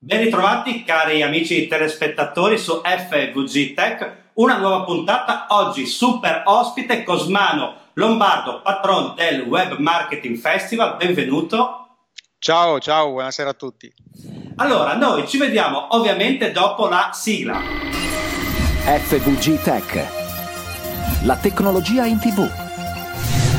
Ben 0.00 0.22
ritrovati 0.22 0.84
cari 0.84 1.22
amici 1.22 1.66
telespettatori 1.66 2.56
su 2.56 2.80
FVG 2.84 3.74
Tech, 3.74 4.30
una 4.34 4.56
nuova 4.56 4.84
puntata 4.84 5.46
oggi 5.48 5.86
super 5.86 6.42
ospite 6.44 7.02
Cosmano 7.02 7.74
Lombardo, 7.94 8.62
patron 8.62 9.16
del 9.16 9.40
Web 9.40 9.76
Marketing 9.78 10.36
Festival, 10.36 10.96
benvenuto. 10.96 11.96
Ciao, 12.38 12.78
ciao, 12.78 13.10
buonasera 13.10 13.50
a 13.50 13.54
tutti. 13.54 13.92
Allora, 14.58 14.94
noi 14.94 15.26
ci 15.26 15.36
vediamo 15.36 15.88
ovviamente 15.96 16.52
dopo 16.52 16.86
la 16.86 17.10
sigla. 17.12 17.60
FVG 18.84 19.62
Tech, 19.62 21.24
la 21.24 21.36
tecnologia 21.38 22.06
in 22.06 22.20
tv, 22.20 22.48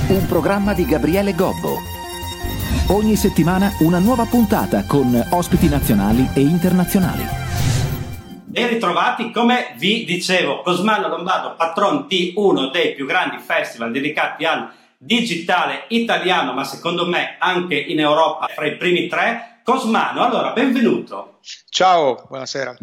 un 0.07 0.25
programma 0.25 0.73
di 0.73 0.85
Gabriele 0.85 1.35
Gobbo 1.35 1.98
Ogni 2.89 3.15
settimana 3.15 3.71
una 3.79 3.99
nuova 3.99 4.25
puntata 4.25 4.83
con 4.85 5.27
ospiti 5.31 5.69
nazionali 5.69 6.29
e 6.33 6.41
internazionali. 6.41 7.23
Ben 8.45 8.67
ritrovati, 8.67 9.31
come 9.31 9.75
vi 9.77 10.05
dicevo, 10.05 10.61
Cosmano 10.61 11.07
Lombardo, 11.07 11.55
patron 11.55 12.05
di 12.07 12.33
uno 12.35 12.69
dei 12.69 12.95
più 12.95 13.05
grandi 13.05 13.37
festival 13.37 13.91
dedicati 13.91 14.45
al 14.45 14.71
digitale 14.97 15.85
italiano, 15.89 16.53
ma 16.53 16.63
secondo 16.63 17.07
me 17.07 17.35
anche 17.39 17.75
in 17.75 17.99
Europa 17.99 18.47
fra 18.47 18.65
i 18.65 18.75
primi 18.75 19.07
tre. 19.07 19.61
Cosmano, 19.63 20.23
allora, 20.23 20.51
benvenuto. 20.51 21.39
Ciao, 21.69 22.25
buonasera. 22.27 22.77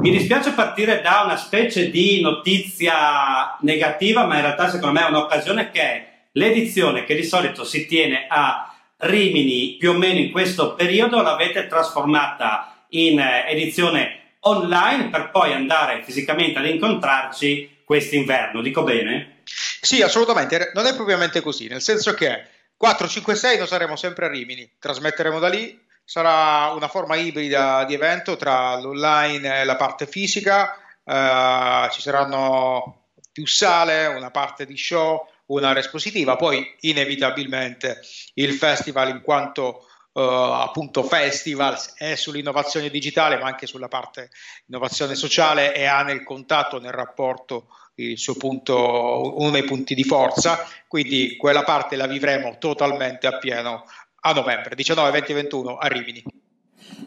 Mi 0.00 0.10
dispiace 0.10 0.52
partire 0.52 1.00
da 1.00 1.22
una 1.24 1.36
specie 1.36 1.90
di 1.90 2.20
notizia 2.20 3.56
negativa, 3.60 4.24
ma 4.26 4.36
in 4.36 4.42
realtà 4.42 4.70
secondo 4.70 4.98
me 4.98 5.06
è 5.06 5.10
un'occasione 5.10 5.70
che 5.70 5.80
è 5.80 6.08
l'edizione 6.32 7.04
che 7.04 7.14
di 7.14 7.24
solito 7.24 7.64
si 7.64 7.86
tiene 7.86 8.26
a 8.28 8.69
Rimini 9.00 9.76
più 9.78 9.90
o 9.90 9.94
meno 9.94 10.18
in 10.18 10.30
questo 10.30 10.74
periodo 10.74 11.22
l'avete 11.22 11.66
trasformata 11.66 12.84
in 12.90 13.18
eh, 13.18 13.46
edizione 13.48 14.36
online 14.40 15.08
per 15.08 15.30
poi 15.30 15.52
andare 15.52 16.02
fisicamente 16.02 16.58
ad 16.58 16.66
incontrarci 16.66 17.82
quest'inverno, 17.84 18.62
dico 18.62 18.82
bene? 18.82 19.42
Sì, 19.44 20.02
assolutamente, 20.02 20.70
non 20.74 20.86
è 20.86 20.94
propriamente 20.94 21.40
così, 21.40 21.66
nel 21.66 21.80
senso 21.80 22.14
che 22.14 22.46
4, 22.76 23.08
5, 23.08 23.34
6 23.34 23.58
noi 23.58 23.66
saremo 23.66 23.96
sempre 23.96 24.26
a 24.26 24.28
Rimini, 24.28 24.70
trasmetteremo 24.78 25.38
da 25.38 25.48
lì, 25.48 25.78
sarà 26.04 26.72
una 26.72 26.88
forma 26.88 27.16
ibrida 27.16 27.84
di 27.84 27.94
evento 27.94 28.36
tra 28.36 28.78
l'online 28.78 29.60
e 29.60 29.64
la 29.64 29.76
parte 29.76 30.06
fisica, 30.06 30.76
eh, 31.04 31.88
ci 31.90 32.00
saranno 32.00 33.08
più 33.32 33.46
sale, 33.46 34.06
una 34.06 34.30
parte 34.30 34.66
di 34.66 34.76
show, 34.76 35.26
un'area 35.50 35.82
espositiva, 35.82 36.36
poi 36.36 36.74
inevitabilmente 36.80 38.00
il 38.34 38.52
festival 38.52 39.08
in 39.08 39.20
quanto 39.22 39.86
uh, 40.12 40.20
appunto 40.20 41.02
festival 41.02 41.76
è 41.96 42.14
sull'innovazione 42.14 42.90
digitale 42.90 43.38
ma 43.38 43.46
anche 43.46 43.66
sulla 43.66 43.88
parte 43.88 44.30
innovazione 44.66 45.14
sociale 45.14 45.74
e 45.74 45.84
ha 45.84 46.02
nel 46.02 46.24
contatto, 46.24 46.80
nel 46.80 46.92
rapporto 46.92 47.68
il 47.96 48.18
suo 48.18 48.34
punto, 48.34 49.38
uno 49.38 49.50
dei 49.50 49.64
punti 49.64 49.94
di 49.94 50.04
forza, 50.04 50.66
quindi 50.88 51.36
quella 51.36 51.64
parte 51.64 51.96
la 51.96 52.06
vivremo 52.06 52.56
totalmente 52.58 53.26
appieno 53.26 53.84
a 54.22 54.32
novembre, 54.32 54.74
19, 54.74 55.10
20 55.10 55.32
21 55.32 55.76
a 55.76 55.86
Rimini. 55.86 56.24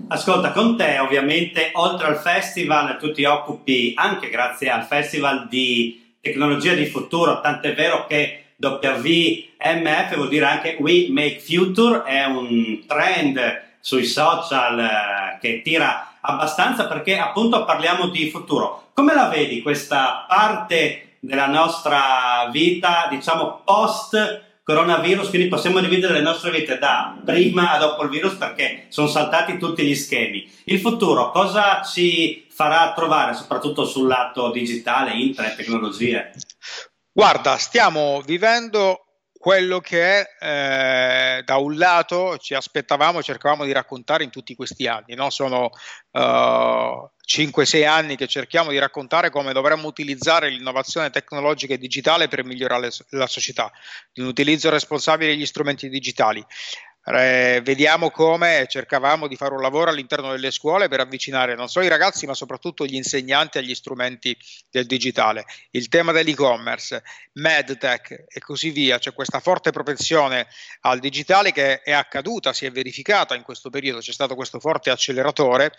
Ascolta, 0.10 0.52
con 0.52 0.78
te 0.78 1.00
ovviamente 1.00 1.72
oltre 1.74 2.08
al 2.08 2.18
festival 2.18 2.98
tu 3.00 3.12
ti 3.12 3.24
occupi 3.24 3.94
anche 3.96 4.30
grazie 4.30 4.70
al 4.70 4.84
festival 4.84 5.48
di 5.48 6.03
tecnologia 6.24 6.74
di 6.74 6.86
futuro, 6.86 7.42
tant'è 7.42 7.76
vero 7.76 8.08
che 8.08 8.54
WMF 8.56 10.16
vuol 10.16 10.30
dire 10.30 10.46
anche 10.46 10.78
We 10.80 11.08
Make 11.10 11.42
Future, 11.42 12.04
è 12.04 12.24
un 12.24 12.86
trend 12.88 13.40
sui 13.82 14.06
social 14.06 14.80
eh, 14.80 15.38
che 15.42 15.62
tira 15.62 16.16
abbastanza 16.22 16.88
perché 16.88 17.18
appunto 17.18 17.66
parliamo 17.66 18.08
di 18.08 18.30
futuro. 18.30 18.92
Come 18.94 19.14
la 19.14 19.28
vedi 19.28 19.62
questa 19.62 20.26
parte 20.26 21.18
della 21.20 21.48
nostra 21.48 22.48
vita, 22.50 23.08
diciamo 23.10 23.60
post 23.66 24.44
coronavirus, 24.64 25.30
quindi 25.30 25.50
possiamo 25.50 25.80
dividere 25.82 26.14
le 26.14 26.22
nostre 26.22 26.50
vite 26.50 26.78
da 26.78 27.20
prima 27.24 27.72
a 27.72 27.78
dopo 27.78 28.04
il 28.04 28.10
virus 28.10 28.34
perché 28.36 28.86
sono 28.90 29.08
saltati 29.08 29.58
tutti 29.58 29.84
gli 29.84 29.96
schemi. 29.96 30.50
Il 30.66 30.80
futuro 30.80 31.32
cosa 31.32 31.82
ci 31.84 32.46
farà 32.50 32.94
trovare 32.94 33.34
soprattutto 33.34 33.86
sul 33.86 34.08
lato 34.08 34.52
digitale, 34.52 35.14
internet, 35.14 35.56
tecnologie? 35.58 36.32
Guarda, 37.12 37.58
stiamo 37.58 38.22
vivendo 38.26 39.04
quello 39.44 39.82
che 39.82 40.26
eh, 40.40 41.42
da 41.44 41.58
un 41.58 41.76
lato 41.76 42.38
ci 42.38 42.54
aspettavamo 42.54 43.20
e 43.20 43.24
cercavamo 43.24 43.66
di 43.66 43.74
raccontare 43.74 44.24
in 44.24 44.30
tutti 44.30 44.56
questi 44.56 44.88
anni. 44.88 45.16
No? 45.16 45.30
Sono 45.30 45.70
uh, 46.12 46.18
eh, 46.18 47.10
5-6 47.28 47.86
anni 47.86 48.16
che 48.16 48.28
cerchiamo 48.28 48.70
di 48.72 48.80
raccontare 48.80 49.30
come 49.30 49.52
dovremmo 49.52 49.90
utilizzare 49.90 50.48
l'innovazione 50.48 51.10
tecnologica 51.10 51.74
e 51.74 51.78
digitale 51.78 52.30
per 52.30 52.46
migliorare 52.46 52.90
la 53.10 53.28
società, 53.28 53.70
di 54.14 54.22
un 54.22 54.28
utilizzo 54.28 54.70
responsabile 54.70 55.32
degli 55.32 55.46
strumenti 55.46 55.90
digitali. 55.90 56.42
Eh, 57.06 57.60
vediamo 57.66 58.12
come 58.12 58.66
cercavamo 58.70 59.28
di 59.28 59.36
fare 59.36 59.54
un 59.54 59.62
lavoro 59.62 59.90
all'interno 59.90 60.32
delle 60.32 60.52
scuole 60.52 60.88
per 60.88 61.02
avvicinare 61.02 61.54
non 61.54 61.68
solo 61.68 61.84
i 61.84 61.90
ragazzi 61.90 62.26
ma 62.26 62.34
soprattutto 62.34 62.86
gli 62.86 62.96
insegnanti 62.96 63.58
agli 63.58 63.76
strumenti 63.76 64.38
del 64.70 64.86
digitale. 64.86 65.44
Il 65.72 65.90
tema 65.90 66.14
dell'e-commerce, 66.14 67.04
medtech 67.34 68.24
e 68.30 68.40
così 68.40 68.70
via, 68.70 69.00
c'è 69.00 69.14
questa 69.14 69.42
forte 69.42 69.72
propensione 69.72 70.48
al 70.82 71.00
digitale 71.00 71.52
che 71.52 71.82
è 71.82 71.92
accaduta, 71.92 72.54
si 72.54 72.66
è 72.66 72.72
verificata 72.72 73.36
in 73.36 73.44
questo 73.44 73.70
periodo, 73.70 74.00
c'è 74.00 74.14
stato 74.14 74.36
questo 74.36 74.62
forte 74.62 74.90
acceleratore. 74.90 75.74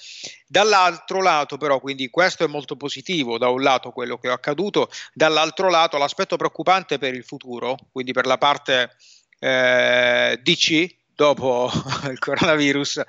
Dall'altro 0.46 1.22
lato 1.22 1.56
però, 1.56 1.80
quindi 1.80 2.10
questo 2.10 2.44
è 2.44 2.48
molto 2.48 2.76
positivo, 2.76 3.38
da 3.38 3.48
un 3.48 3.62
lato 3.62 3.92
quello 3.92 4.18
che 4.18 4.28
è 4.28 4.30
accaduto, 4.30 4.90
dall'altro 5.14 5.70
lato 5.70 5.96
l'aspetto 5.96 6.36
preoccupante 6.36 6.98
per 6.98 7.14
il 7.14 7.24
futuro, 7.24 7.76
quindi 7.92 8.12
per 8.12 8.26
la 8.26 8.36
parte 8.36 8.90
eh, 9.38 10.38
DC, 10.42 11.02
dopo 11.14 11.70
il 12.10 12.18
coronavirus, 12.18 13.02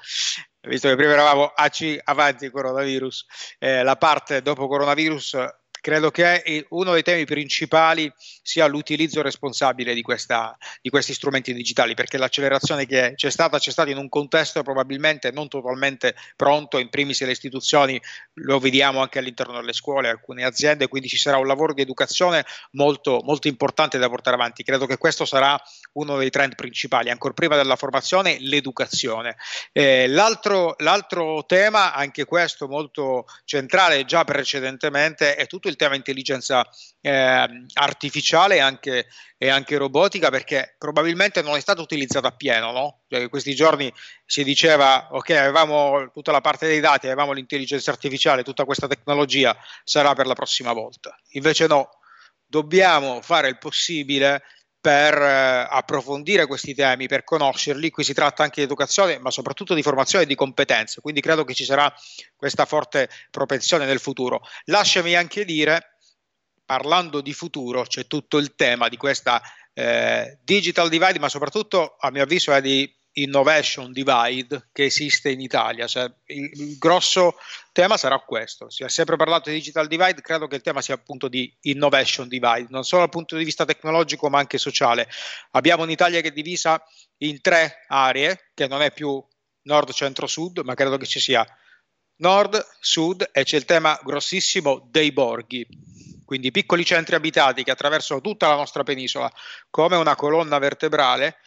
visto 0.62 0.88
che 0.88 0.96
prima 0.96 1.14
eravamo 1.14 1.46
AC 1.46 2.00
avanti 2.04 2.50
coronavirus, 2.50 3.26
eh, 3.60 3.84
la 3.84 3.96
parte 3.96 4.42
dopo 4.42 4.68
coronavirus 4.68 5.38
credo 5.86 6.10
che 6.10 6.66
uno 6.70 6.94
dei 6.94 7.04
temi 7.04 7.26
principali 7.26 8.12
sia 8.42 8.66
l'utilizzo 8.66 9.22
responsabile 9.22 9.94
di, 9.94 10.02
questa, 10.02 10.58
di, 10.82 10.90
questi 10.90 11.14
strumenti 11.14 11.54
digitali, 11.54 11.94
perché 11.94 12.18
l'accelerazione 12.18 12.88
che 12.88 13.14
c'è 13.16 13.30
stata 13.30 13.60
c'è 13.60 13.70
stata 13.70 13.92
in 13.92 13.98
un 13.98 14.10
contesto 14.10 14.64
probabilmente 14.64 15.30
non 15.30 15.48
totalmente 15.48 16.16
pronto, 16.36 16.80
in 16.80 16.90
primis 16.90 17.22
le 17.22 17.30
istituzioni, 17.30 18.02
lo 18.34 18.58
vediamo 18.58 19.00
anche 19.00 19.20
all'interno 19.20 19.54
delle 19.54 19.74
scuole, 19.74 20.10
alcune 20.10 20.44
aziende, 20.44 20.88
quindi 20.88 21.08
ci 21.08 21.18
sarà 21.18 21.38
un 21.38 21.46
lavoro 21.46 21.72
di 21.72 21.84
educazione 21.84 22.44
molto, 22.72 23.22
molto 23.24 23.48
importante 23.48 24.00
da 24.00 24.10
portare 24.10 24.38
avanti. 24.38 24.64
Credo 24.64 24.88
che 24.88 24.98
questo 24.98 25.24
sarà 25.24 25.56
uno 25.94 26.18
dei 26.18 26.32
trend 26.32 26.56
principali, 26.56 27.12
ancora 27.12 27.36
prima 27.36 27.58
della 27.58 27.76
formazione, 27.76 28.38
l'educazione. 28.40 29.36
Eh, 29.72 30.08
l'altro, 30.08 30.74
l'altro 30.80 31.46
tema, 31.46 31.94
anche 31.94 32.26
questo 32.26 32.68
molto 32.68 33.28
centrale 33.44 34.04
già 34.06 34.24
precedentemente, 34.24 35.36
è 35.36 35.46
tutto 35.46 35.68
il 35.68 35.74
il 35.76 35.78
tema 35.78 35.96
intelligenza 35.96 36.68
eh, 37.02 37.66
artificiale 37.74 38.56
e 38.56 38.60
anche, 38.60 39.08
e 39.38 39.50
anche, 39.50 39.78
robotica 39.78 40.30
perché 40.30 40.76
probabilmente 40.78 41.42
non 41.42 41.56
è 41.56 41.60
stata 41.60 41.82
utilizzata 41.82 42.30
appieno. 42.30 42.72
No? 42.72 43.02
Cioè, 43.08 43.30
questi 43.30 43.54
giorni 43.54 43.92
si 44.26 44.44
diceva 44.44 45.10
ok 45.12 45.30
avevamo 45.32 46.10
tutta 46.12 46.32
la 46.32 46.42
parte 46.42 46.68
dei 46.68 46.80
dati, 46.80 47.06
avevamo 47.06 47.34
l'intelligenza 47.34 47.92
artificiale, 47.92 48.44
tutta 48.44 48.66
questa 48.66 48.88
tecnologia 48.88 49.56
sarà 49.84 50.14
per 50.16 50.26
la 50.26 50.34
prossima 50.34 50.74
volta. 50.74 51.16
Invece 51.32 51.68
no, 51.68 51.90
dobbiamo 52.46 53.22
fare 53.22 53.50
il 53.50 53.58
possibile 53.58 54.44
per 54.86 55.20
eh, 55.20 55.68
approfondire 55.68 56.46
questi 56.46 56.76
temi, 56.76 57.08
per 57.08 57.24
conoscerli. 57.24 57.90
Qui 57.90 58.04
si 58.04 58.14
tratta 58.14 58.44
anche 58.44 58.58
di 58.58 58.68
educazione, 58.68 59.18
ma 59.18 59.32
soprattutto 59.32 59.74
di 59.74 59.82
formazione 59.82 60.26
e 60.26 60.28
di 60.28 60.36
competenze. 60.36 61.02
Quindi 61.02 61.22
credo 61.22 61.44
che 61.44 61.56
ci 61.56 61.66
sarà 61.66 61.92
questa 62.36 62.66
forte 62.66 63.10
propensione 63.32 63.86
nel 63.86 64.00
futuro. 64.00 64.42
Lasciami 64.66 65.16
anche 65.16 65.44
dire, 65.44 65.98
parlando 66.64 67.22
di 67.22 67.34
futuro, 67.34 67.82
c'è 67.82 68.06
tutto 68.06 68.38
il 68.38 68.54
tema 68.54 68.88
di 68.88 68.96
questa 68.96 69.42
eh, 69.74 70.38
digital 70.44 70.88
divide, 70.88 71.18
ma 71.18 71.30
soprattutto, 71.30 71.96
a 72.00 72.12
mio 72.12 72.22
avviso, 72.22 72.54
è 72.54 72.62
di 72.62 72.88
innovation 73.18 73.92
divide 73.92 74.70
che 74.72 74.86
esiste 74.86 75.30
in 75.30 75.42
Italia. 75.42 75.88
Cioè, 75.88 76.12
il, 76.26 76.50
il, 76.54 76.78
grosso 76.78 77.36
tema 77.72 77.98
sarà 77.98 78.20
questo. 78.20 78.70
Si 78.70 78.84
è 78.84 78.90
sempre 78.90 79.16
parlato 79.16 79.50
di 79.50 79.56
digital 79.56 79.88
divide, 79.88 80.22
credo 80.22 80.48
che 80.48 80.56
il 80.56 80.62
tema 80.62 80.82
sia 80.82 80.96
appunto 80.96 81.28
di 81.28 81.54
innovation 81.62 82.28
divide, 82.28 82.68
non 82.70 82.84
solo 82.84 83.02
dal 83.02 83.12
punto 83.12 83.38
di 83.38 83.44
vista 83.44 83.66
tecnologico 83.66 84.30
ma 84.30 84.40
anche 84.40 84.58
sociale. 84.58 85.08
Abbiamo 85.52 85.84
un'Italia 85.84 86.22
che 86.22 86.30
è 86.30 86.32
divisa 86.32 86.82
in 87.18 87.42
tre 87.42 87.86
aree, 87.88 88.52
che 88.54 88.68
non 88.68 88.82
è 88.82 88.92
più 88.92 89.24
nord, 89.64 89.92
centro, 89.92 90.28
sud, 90.28 90.60
ma 90.60 90.74
credo 90.74 90.98
che 90.98 91.06
ci 91.06 91.20
sia 91.20 91.46
nord, 92.18 92.66
sud 92.80 93.30
e 93.32 93.44
c'è 93.44 93.58
il 93.58 93.66
tema 93.66 94.00
grossissimo 94.04 94.88
dei 94.90 95.12
borghi. 95.12 95.66
Quindi 96.26 96.50
piccoli 96.52 96.84
centri 96.84 97.16
abitati 97.16 97.64
che 97.64 97.72
attraversano 97.72 98.20
tutta 98.20 98.48
la 98.48 98.56
nostra 98.56 98.84
penisola 98.84 99.32
come 99.70 99.96
una 99.96 100.16
colonna 100.16 100.58
vertebrale 100.58 101.38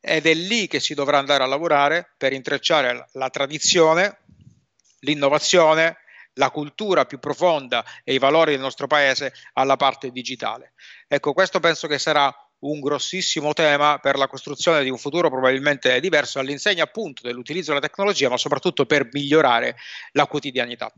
ed 0.00 0.26
è 0.26 0.34
lì 0.34 0.66
che 0.66 0.80
si 0.80 0.94
dovrà 0.94 1.18
andare 1.18 1.42
a 1.42 1.46
lavorare 1.46 2.14
per 2.16 2.32
intrecciare 2.32 3.08
la 3.12 3.30
tradizione 3.30 4.18
l'innovazione, 5.00 5.98
la 6.34 6.50
cultura 6.50 7.04
più 7.04 7.18
profonda 7.18 7.84
e 8.04 8.14
i 8.14 8.18
valori 8.18 8.52
del 8.52 8.60
nostro 8.60 8.86
paese 8.86 9.32
alla 9.54 9.76
parte 9.76 10.10
digitale. 10.10 10.72
Ecco, 11.06 11.32
questo 11.32 11.60
penso 11.60 11.86
che 11.86 11.98
sarà 11.98 12.32
un 12.60 12.80
grossissimo 12.80 13.52
tema 13.52 13.98
per 13.98 14.16
la 14.16 14.26
costruzione 14.26 14.82
di 14.82 14.90
un 14.90 14.98
futuro 14.98 15.30
probabilmente 15.30 16.00
diverso 16.00 16.38
all'insegna 16.40 16.84
appunto 16.84 17.22
dell'utilizzo 17.22 17.72
della 17.72 17.86
tecnologia, 17.86 18.28
ma 18.28 18.36
soprattutto 18.36 18.86
per 18.86 19.08
migliorare 19.12 19.76
la 20.12 20.26
quotidianità. 20.26 20.92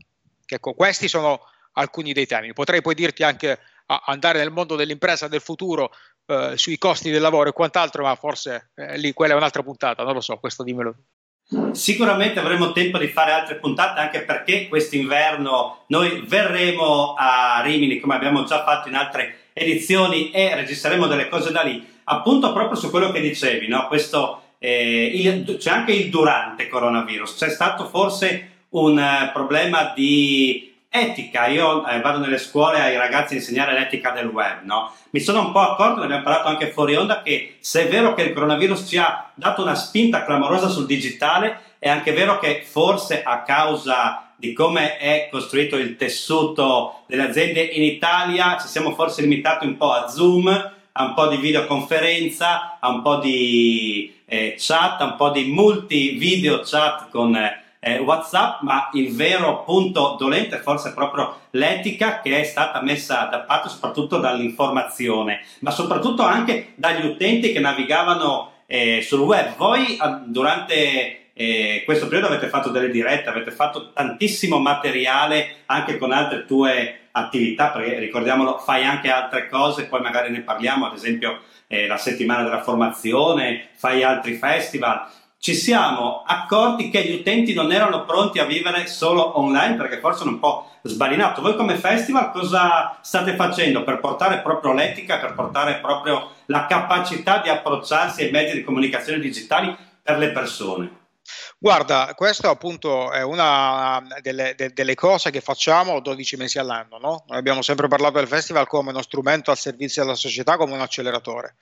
Ecco, 0.45 0.73
questi 0.73 1.07
sono 1.07 1.39
alcuni 1.73 2.13
dei 2.13 2.25
temi. 2.25 2.53
Potrei 2.53 2.81
poi 2.81 2.95
dirti 2.95 3.23
anche 3.23 3.59
andare 3.85 4.39
nel 4.39 4.51
mondo 4.51 4.75
dell'impresa 4.75 5.27
del 5.27 5.41
futuro 5.41 5.91
eh, 6.25 6.53
sui 6.55 6.77
costi 6.77 7.09
del 7.09 7.21
lavoro 7.21 7.49
e 7.49 7.53
quant'altro, 7.53 8.03
ma 8.03 8.15
forse 8.15 8.71
eh, 8.75 8.97
lì 8.97 9.13
quella 9.13 9.33
è 9.33 9.37
un'altra 9.37 9.63
puntata, 9.63 10.03
non 10.03 10.13
lo 10.13 10.21
so, 10.21 10.37
questo 10.37 10.63
dimmelo. 10.63 10.95
Sicuramente 11.73 12.39
avremo 12.39 12.71
tempo 12.71 12.97
di 12.97 13.07
fare 13.07 13.31
altre 13.31 13.55
puntate 13.55 13.99
anche 13.99 14.21
perché 14.21 14.69
quest'inverno 14.69 15.83
noi 15.87 16.23
verremo 16.25 17.13
a 17.17 17.61
Rimini 17.61 17.99
come 17.99 18.15
abbiamo 18.15 18.45
già 18.45 18.63
fatto 18.63 18.87
in 18.87 18.95
altre 18.95 19.49
edizioni 19.53 20.31
e 20.31 20.55
registreremo 20.55 21.07
delle 21.07 21.27
cose 21.27 21.51
da 21.51 21.61
lì, 21.61 21.85
appunto 22.05 22.53
proprio 22.53 22.79
su 22.79 22.89
quello 22.89 23.11
che 23.11 23.19
dicevi, 23.19 23.67
no? 23.67 23.87
Questo, 23.87 24.55
eh, 24.59 25.11
il, 25.13 25.57
c'è 25.57 25.71
anche 25.71 25.91
il 25.91 26.09
durante 26.09 26.69
coronavirus, 26.69 27.35
c'è 27.35 27.49
stato 27.49 27.85
forse 27.85 28.65
un 28.69 28.97
uh, 28.97 29.31
problema 29.33 29.91
di 29.93 30.70
etica, 30.93 31.47
io 31.47 31.87
eh, 31.87 32.01
vado 32.01 32.19
nelle 32.19 32.37
scuole 32.37 32.81
ai 32.81 32.97
ragazzi 32.97 33.33
a 33.33 33.37
insegnare 33.37 33.71
l'etica 33.71 34.11
del 34.11 34.27
web, 34.27 34.63
no? 34.63 34.91
Mi 35.11 35.21
sono 35.21 35.39
un 35.39 35.53
po' 35.53 35.59
accorto, 35.59 35.99
ne 35.99 36.03
abbiamo 36.03 36.23
parlato 36.23 36.49
anche 36.49 36.71
fuori 36.71 36.95
onda, 36.95 37.21
che 37.21 37.55
se 37.61 37.85
è 37.85 37.89
vero 37.89 38.13
che 38.13 38.23
il 38.23 38.33
coronavirus 38.33 38.85
ci 38.85 38.97
ha 38.97 39.31
dato 39.33 39.61
una 39.61 39.75
spinta 39.75 40.25
clamorosa 40.25 40.67
sul 40.67 40.85
digitale, 40.85 41.61
è 41.79 41.87
anche 41.87 42.11
vero 42.11 42.39
che 42.39 42.65
forse 42.69 43.23
a 43.23 43.41
causa 43.43 44.33
di 44.35 44.51
come 44.51 44.97
è 44.97 45.29
costruito 45.31 45.77
il 45.77 45.95
tessuto 45.95 47.03
delle 47.07 47.23
aziende 47.23 47.61
in 47.61 47.83
Italia 47.83 48.57
ci 48.59 48.67
siamo 48.67 48.93
forse 48.93 49.21
limitati 49.21 49.67
un 49.67 49.77
po' 49.77 49.91
a 49.91 50.07
Zoom, 50.07 50.47
a 50.47 51.03
un 51.03 51.13
po' 51.13 51.27
di 51.27 51.37
videoconferenza, 51.37 52.79
a 52.81 52.89
un 52.89 53.01
po' 53.01 53.17
di 53.17 54.13
eh, 54.25 54.55
chat, 54.57 54.99
a 54.99 55.05
un 55.05 55.15
po' 55.15 55.29
di 55.29 55.45
multi 55.45 56.17
video 56.17 56.59
chat 56.65 57.09
con... 57.09 57.35
Eh, 57.35 57.59
eh, 57.83 57.97
WhatsApp, 57.97 58.61
ma 58.61 58.89
il 58.93 59.15
vero 59.15 59.63
punto 59.63 60.15
dolente 60.19 60.57
è 60.57 60.61
forse 60.61 60.93
proprio 60.93 61.39
l'etica 61.51 62.21
che 62.21 62.39
è 62.39 62.43
stata 62.43 62.79
messa 62.81 63.25
da 63.25 63.39
parte 63.39 63.69
soprattutto 63.69 64.19
dall'informazione, 64.19 65.41
ma 65.61 65.71
soprattutto 65.71 66.21
anche 66.21 66.73
dagli 66.75 67.03
utenti 67.05 67.51
che 67.51 67.59
navigavano 67.59 68.51
eh, 68.67 69.01
sul 69.01 69.21
web. 69.21 69.55
Voi 69.57 69.97
durante 70.25 71.31
eh, 71.33 71.81
questo 71.83 72.07
periodo 72.07 72.27
avete 72.27 72.49
fatto 72.49 72.69
delle 72.69 72.91
dirette, 72.91 73.29
avete 73.29 73.49
fatto 73.49 73.91
tantissimo 73.93 74.59
materiale 74.59 75.63
anche 75.65 75.97
con 75.97 76.11
altre 76.11 76.45
tue 76.45 76.99
attività, 77.13 77.69
perché 77.69 77.97
ricordiamolo, 77.97 78.59
fai 78.59 78.85
anche 78.85 79.09
altre 79.09 79.49
cose, 79.49 79.87
poi 79.87 80.01
magari 80.01 80.29
ne 80.29 80.41
parliamo, 80.41 80.85
ad 80.85 80.93
esempio 80.93 81.39
eh, 81.65 81.87
la 81.87 81.97
settimana 81.97 82.43
della 82.43 82.61
formazione, 82.61 83.69
fai 83.73 84.03
altri 84.03 84.35
festival 84.35 85.07
ci 85.41 85.55
siamo 85.55 86.21
accorti 86.23 86.91
che 86.91 87.03
gli 87.03 87.15
utenti 87.15 87.55
non 87.55 87.71
erano 87.71 88.05
pronti 88.05 88.37
a 88.37 88.45
vivere 88.45 88.85
solo 88.85 89.39
online 89.39 89.73
perché 89.73 89.99
forse 89.99 90.19
sono 90.19 90.33
un 90.33 90.39
po' 90.39 90.69
sbalinato. 90.83 91.41
Voi 91.41 91.55
come 91.55 91.77
festival 91.77 92.31
cosa 92.31 92.99
state 93.01 93.33
facendo 93.33 93.83
per 93.83 93.99
portare 93.99 94.41
proprio 94.41 94.71
l'etica, 94.71 95.17
per 95.17 95.33
portare 95.33 95.79
proprio 95.81 96.29
la 96.45 96.67
capacità 96.67 97.39
di 97.39 97.49
approcciarsi 97.49 98.21
ai 98.21 98.29
mezzi 98.29 98.53
di 98.53 98.63
comunicazione 98.63 99.17
digitali 99.17 99.75
per 100.03 100.19
le 100.19 100.29
persone? 100.29 101.00
Guarda, 101.57 102.13
questa 102.15 102.49
appunto 102.49 103.11
è 103.11 103.21
una 103.21 104.03
delle, 104.21 104.55
de, 104.55 104.71
delle, 104.73 104.95
cose 104.95 105.29
che 105.29 105.41
facciamo 105.41 105.99
12 105.99 106.37
mesi 106.37 106.57
all'anno. 106.57 106.97
No? 106.97 107.23
Noi 107.27 107.37
abbiamo 107.37 107.61
sempre 107.61 107.87
parlato 107.87 108.17
del 108.17 108.27
festival 108.27 108.67
come 108.67 108.89
uno 108.89 109.01
strumento 109.01 109.51
al 109.51 109.57
servizio 109.57 110.03
della 110.03 110.15
società, 110.15 110.57
come 110.57 110.73
un 110.73 110.81
acceleratore. 110.81 111.55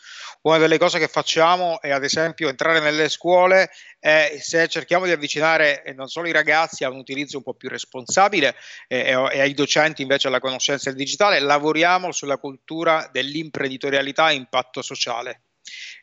Una 0.44 0.58
delle 0.58 0.78
cose 0.78 1.00
che 1.00 1.08
facciamo 1.08 1.82
è 1.82 1.92
ad 1.92 2.04
esempio 2.04 2.48
entrare 2.48 2.80
nelle 2.80 3.10
scuole 3.10 3.70
e 4.00 4.40
se 4.42 4.68
cerchiamo 4.70 5.06
di 5.06 5.12
avvicinare 5.12 5.84
non 5.96 6.08
solo 6.08 6.28
i 6.28 6.32
ragazzi 6.32 6.86
a 6.86 6.90
un 6.90 6.98
utilizzo 6.98 7.38
un 7.38 7.44
po' 7.44 7.54
più 7.54 7.68
responsabile 7.68 8.56
e, 8.88 9.00
e 9.00 9.42
ai 9.42 9.54
docenti 9.54 10.02
invece 10.02 10.28
alla 10.28 10.40
conoscenza 10.40 10.90
del 10.90 10.98
digitale, 10.98 11.40
lavoriamo 11.40 12.12
sulla 12.12 12.38
cultura 12.38 13.10
dell'imprenditorialità 13.12 14.26
a 14.26 14.32
impatto 14.32 14.82
sociale 14.82 15.42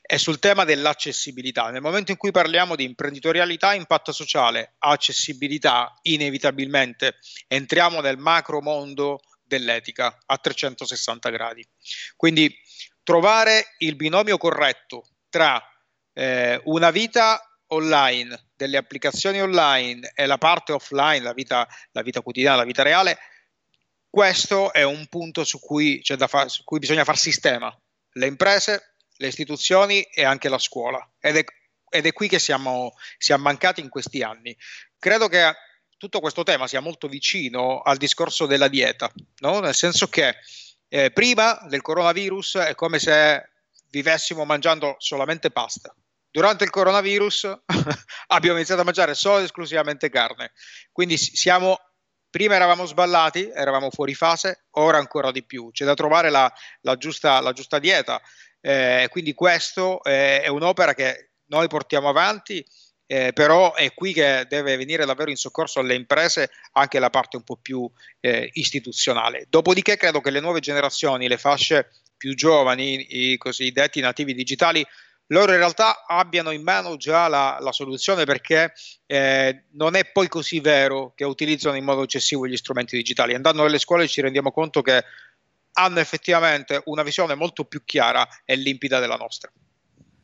è 0.00 0.16
sul 0.16 0.38
tema 0.38 0.64
dell'accessibilità. 0.64 1.70
Nel 1.70 1.80
momento 1.80 2.10
in 2.10 2.16
cui 2.16 2.30
parliamo 2.30 2.76
di 2.76 2.84
imprenditorialità, 2.84 3.74
impatto 3.74 4.12
sociale, 4.12 4.74
accessibilità, 4.78 5.94
inevitabilmente 6.02 7.18
entriamo 7.48 8.00
nel 8.00 8.18
macro 8.18 8.60
mondo 8.60 9.20
dell'etica 9.42 10.18
a 10.26 10.38
360 10.38 11.30
gradi. 11.30 11.66
Quindi 12.16 12.54
trovare 13.02 13.74
il 13.78 13.96
binomio 13.96 14.36
corretto 14.36 15.08
tra 15.28 15.62
eh, 16.12 16.60
una 16.64 16.90
vita 16.90 17.40
online, 17.68 18.48
delle 18.54 18.76
applicazioni 18.76 19.40
online 19.40 20.12
e 20.14 20.26
la 20.26 20.38
parte 20.38 20.72
offline, 20.72 21.20
la 21.20 21.32
vita, 21.32 21.66
la 21.92 22.02
vita 22.02 22.20
quotidiana, 22.20 22.58
la 22.58 22.64
vita 22.64 22.82
reale, 22.82 23.18
questo 24.08 24.72
è 24.72 24.82
un 24.82 25.06
punto 25.08 25.44
su 25.44 25.60
cui, 25.60 26.02
fa- 26.26 26.48
su 26.48 26.64
cui 26.64 26.78
bisogna 26.78 27.04
far 27.04 27.18
sistema. 27.18 27.74
Le 28.12 28.26
imprese 28.26 28.95
le 29.16 29.26
istituzioni 29.26 30.02
e 30.02 30.24
anche 30.24 30.48
la 30.48 30.58
scuola. 30.58 31.06
Ed 31.20 31.36
è, 31.36 31.44
ed 31.88 32.06
è 32.06 32.12
qui 32.12 32.28
che 32.28 32.38
siamo, 32.38 32.94
siamo 33.18 33.44
mancati 33.44 33.80
in 33.80 33.88
questi 33.88 34.22
anni. 34.22 34.56
Credo 34.98 35.28
che 35.28 35.54
tutto 35.96 36.20
questo 36.20 36.42
tema 36.42 36.66
sia 36.66 36.80
molto 36.80 37.08
vicino 37.08 37.80
al 37.80 37.96
discorso 37.96 38.46
della 38.46 38.68
dieta, 38.68 39.10
no? 39.40 39.60
nel 39.60 39.74
senso 39.74 40.08
che 40.08 40.36
eh, 40.88 41.10
prima 41.10 41.58
del 41.68 41.80
coronavirus 41.80 42.56
è 42.58 42.74
come 42.74 42.98
se 42.98 43.50
vivessimo 43.90 44.44
mangiando 44.44 44.96
solamente 44.98 45.50
pasta. 45.50 45.94
Durante 46.30 46.64
il 46.64 46.70
coronavirus 46.70 47.60
abbiamo 48.28 48.56
iniziato 48.56 48.82
a 48.82 48.84
mangiare 48.84 49.14
solo 49.14 49.38
ed 49.38 49.44
esclusivamente 49.44 50.10
carne. 50.10 50.52
Quindi 50.92 51.16
siamo 51.16 51.78
prima 52.36 52.54
eravamo 52.54 52.84
sballati, 52.84 53.50
eravamo 53.50 53.90
fuori 53.90 54.14
fase, 54.14 54.66
ora 54.72 54.98
ancora 54.98 55.30
di 55.30 55.42
più. 55.42 55.70
C'è 55.70 55.86
da 55.86 55.94
trovare 55.94 56.28
la, 56.28 56.52
la, 56.82 56.96
giusta, 56.96 57.40
la 57.40 57.52
giusta, 57.52 57.78
dieta. 57.78 58.20
Eh, 58.66 59.06
quindi 59.10 59.32
questo 59.32 60.02
eh, 60.02 60.40
è 60.40 60.48
un'opera 60.48 60.92
che 60.92 61.30
noi 61.50 61.68
portiamo 61.68 62.08
avanti, 62.08 62.66
eh, 63.06 63.32
però 63.32 63.74
è 63.74 63.94
qui 63.94 64.12
che 64.12 64.44
deve 64.48 64.76
venire 64.76 65.04
davvero 65.04 65.30
in 65.30 65.36
soccorso 65.36 65.78
alle 65.78 65.94
imprese 65.94 66.50
anche 66.72 66.98
la 66.98 67.08
parte 67.08 67.36
un 67.36 67.44
po' 67.44 67.58
più 67.62 67.88
eh, 68.18 68.50
istituzionale. 68.54 69.46
Dopodiché 69.48 69.96
credo 69.96 70.20
che 70.20 70.32
le 70.32 70.40
nuove 70.40 70.58
generazioni, 70.58 71.28
le 71.28 71.38
fasce 71.38 71.92
più 72.16 72.34
giovani, 72.34 73.06
i 73.32 73.36
cosiddetti 73.36 74.00
nativi 74.00 74.34
digitali, 74.34 74.84
loro 75.28 75.52
in 75.52 75.58
realtà 75.58 76.04
abbiano 76.04 76.50
in 76.50 76.62
mano 76.62 76.96
già 76.96 77.28
la, 77.28 77.58
la 77.60 77.72
soluzione 77.72 78.24
perché 78.24 78.72
eh, 79.06 79.66
non 79.74 79.94
è 79.94 80.10
poi 80.10 80.26
così 80.26 80.58
vero 80.58 81.12
che 81.14 81.24
utilizzano 81.24 81.76
in 81.76 81.84
modo 81.84 82.02
eccessivo 82.02 82.48
gli 82.48 82.56
strumenti 82.56 82.96
digitali. 82.96 83.34
Andando 83.34 83.62
nelle 83.62 83.78
scuole 83.78 84.08
ci 84.08 84.20
rendiamo 84.20 84.50
conto 84.50 84.82
che 84.82 85.04
hanno 85.78 86.00
effettivamente 86.00 86.82
una 86.86 87.02
visione 87.02 87.34
molto 87.34 87.64
più 87.64 87.84
chiara 87.84 88.26
e 88.44 88.56
limpida 88.56 88.98
della 88.98 89.16
nostra. 89.16 89.50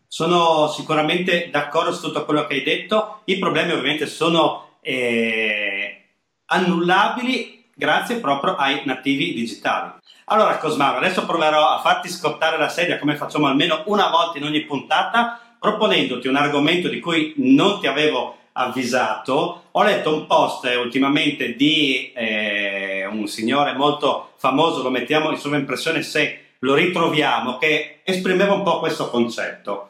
Sono 0.07 0.69
sicuramente 0.69 1.49
d'accordo 1.51 1.93
su 1.93 2.03
tutto 2.03 2.25
quello 2.25 2.47
che 2.47 2.55
hai 2.55 2.63
detto. 2.63 3.23
I 3.25 3.39
problemi 3.39 3.73
ovviamente 3.73 4.07
sono 4.07 4.77
eh, 4.81 6.05
annullabili 6.47 7.71
grazie 7.75 8.17
proprio 8.17 8.57
ai 8.57 8.83
nativi 8.85 9.33
digitali. 9.33 9.93
Allora 10.27 10.59
Cosmaro, 10.59 10.99
adesso 10.99 11.27
proverò 11.27 11.69
a 11.69 11.81
farti 11.81 12.09
scottare 12.09 12.59
la 12.59 12.69
sedia 12.69 12.99
come 12.99 13.17
facciamo 13.17 13.47
almeno 13.47 13.83
una 13.87 14.09
volta 14.09 14.39
in 14.39 14.45
ogni 14.45 14.65
puntata, 14.65 15.57
proponendoti 15.59 16.29
un 16.29 16.37
argomento 16.37 16.89
di 16.89 17.01
cui 17.01 17.35
non 17.37 17.81
ti 17.81 17.87
avevo 17.87 18.39
avvisato. 18.53 19.65
Ho 19.73 19.83
letto 19.83 20.15
un 20.15 20.27
post 20.27 20.65
ultimamente 20.83 21.55
di 21.55 22.13
eh, 22.15 23.07
un 23.11 23.27
signore 23.27 23.73
molto 23.75 24.33
famoso, 24.37 24.83
lo 24.83 24.91
mettiamo 24.91 25.31
in 25.31 25.39
sovraimpressione 25.39 26.03
se 26.03 26.39
lo 26.59 26.75
ritroviamo, 26.75 27.59
che 27.59 28.01
esprimeva 28.05 28.55
un 28.55 28.63
po' 28.63 28.79
questo 28.79 29.11
concetto. 29.11 29.89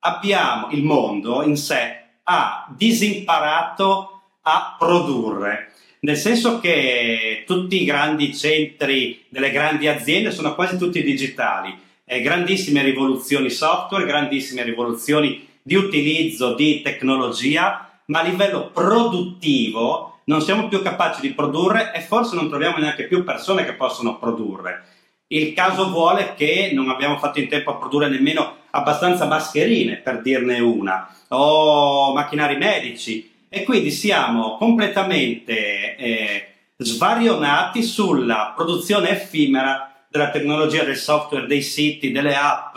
Abbiamo 0.00 0.68
il 0.70 0.82
mondo 0.82 1.42
in 1.42 1.56
sé 1.56 1.98
ha 2.24 2.66
disimparato 2.76 4.20
a 4.42 4.76
produrre, 4.78 5.72
nel 6.00 6.16
senso 6.16 6.60
che 6.60 7.42
tutti 7.44 7.82
i 7.82 7.84
grandi 7.84 8.34
centri 8.34 9.24
delle 9.28 9.50
grandi 9.50 9.88
aziende 9.88 10.30
sono 10.30 10.54
quasi 10.54 10.78
tutti 10.78 11.02
digitali, 11.02 11.76
eh, 12.04 12.20
grandissime 12.20 12.82
rivoluzioni 12.82 13.50
software, 13.50 14.06
grandissime 14.06 14.62
rivoluzioni 14.62 15.48
di 15.70 15.76
utilizzo 15.76 16.54
di 16.54 16.82
tecnologia, 16.82 17.88
ma 18.06 18.18
a 18.18 18.24
livello 18.24 18.70
produttivo 18.72 20.22
non 20.24 20.42
siamo 20.42 20.66
più 20.66 20.82
capaci 20.82 21.20
di 21.20 21.32
produrre 21.32 21.92
e 21.94 22.00
forse 22.00 22.34
non 22.34 22.48
troviamo 22.48 22.78
neanche 22.78 23.04
più 23.04 23.22
persone 23.22 23.64
che 23.64 23.74
possono 23.74 24.18
produrre. 24.18 24.82
Il 25.28 25.52
caso 25.52 25.88
vuole 25.90 26.34
che 26.34 26.72
non 26.74 26.88
abbiamo 26.88 27.18
fatto 27.18 27.38
in 27.38 27.46
tempo 27.46 27.70
a 27.70 27.76
produrre 27.76 28.08
nemmeno 28.08 28.56
abbastanza 28.70 29.26
mascherine, 29.26 29.98
per 29.98 30.22
dirne 30.22 30.58
una, 30.58 31.08
o 31.28 32.12
macchinari 32.14 32.56
medici. 32.56 33.30
e 33.48 33.62
quindi 33.62 33.92
siamo 33.92 34.56
completamente 34.56 35.94
eh, 35.96 36.48
svarionati 36.78 37.84
sulla 37.84 38.54
produzione 38.56 39.10
effimera 39.10 40.04
della 40.08 40.30
tecnologia, 40.30 40.82
del 40.82 40.96
software, 40.96 41.46
dei 41.46 41.62
siti, 41.62 42.10
delle 42.10 42.34
app, 42.34 42.76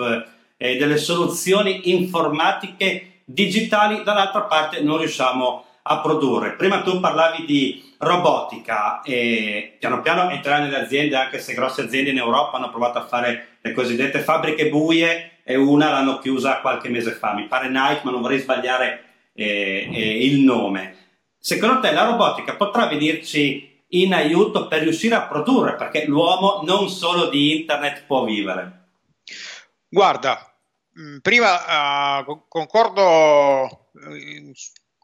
eh, 0.64 0.78
delle 0.78 0.96
soluzioni 0.96 1.92
informatiche 1.92 3.24
digitali, 3.26 4.02
dall'altra 4.02 4.44
parte 4.44 4.82
non 4.82 4.98
riusciamo 4.98 5.66
a 5.82 6.00
produrre. 6.00 6.54
Prima 6.54 6.82
tu 6.82 7.02
parlavi 7.02 7.44
di 7.44 7.94
robotica 7.98 9.02
e 9.02 9.76
piano 9.78 10.02
piano 10.02 10.30
entrerà 10.30 10.60
nelle 10.60 10.80
aziende, 10.80 11.18
anche 11.18 11.40
se 11.40 11.54
grosse 11.54 11.82
aziende 11.82 12.12
in 12.12 12.18
Europa 12.18 12.56
hanno 12.56 12.70
provato 12.70 12.98
a 12.98 13.06
fare 13.06 13.58
le 13.60 13.74
cosiddette 13.74 14.20
fabbriche 14.20 14.70
buie 14.70 15.40
e 15.44 15.58
una 15.58 15.90
l'hanno 15.90 16.20
chiusa 16.20 16.62
qualche 16.62 16.88
mese 16.88 17.12
fa. 17.12 17.34
Mi 17.34 17.48
pare 17.48 17.68
Nike, 17.68 18.02
ma 18.04 18.12
non 18.12 18.22
vorrei 18.22 18.40
sbagliare 18.40 19.04
eh, 19.34 19.90
eh, 19.92 20.26
il 20.26 20.40
nome. 20.40 20.96
Secondo 21.38 21.82
te 21.82 21.92
la 21.92 22.06
robotica 22.06 22.56
potrà 22.56 22.86
venirci 22.86 23.82
in 23.90 24.14
aiuto 24.14 24.70
per 24.70 24.84
riuscire 24.84 25.16
a 25.16 25.24
produrre? 25.24 25.76
Perché 25.76 26.06
l'uomo 26.06 26.62
non 26.64 26.88
solo 26.88 27.28
di 27.28 27.54
internet 27.60 28.04
può 28.08 28.24
vivere. 28.24 28.80
Guarda, 29.90 30.53
prima 31.22 32.20
uh, 32.20 32.46
concordo 32.48 33.90
eh, 34.12 34.54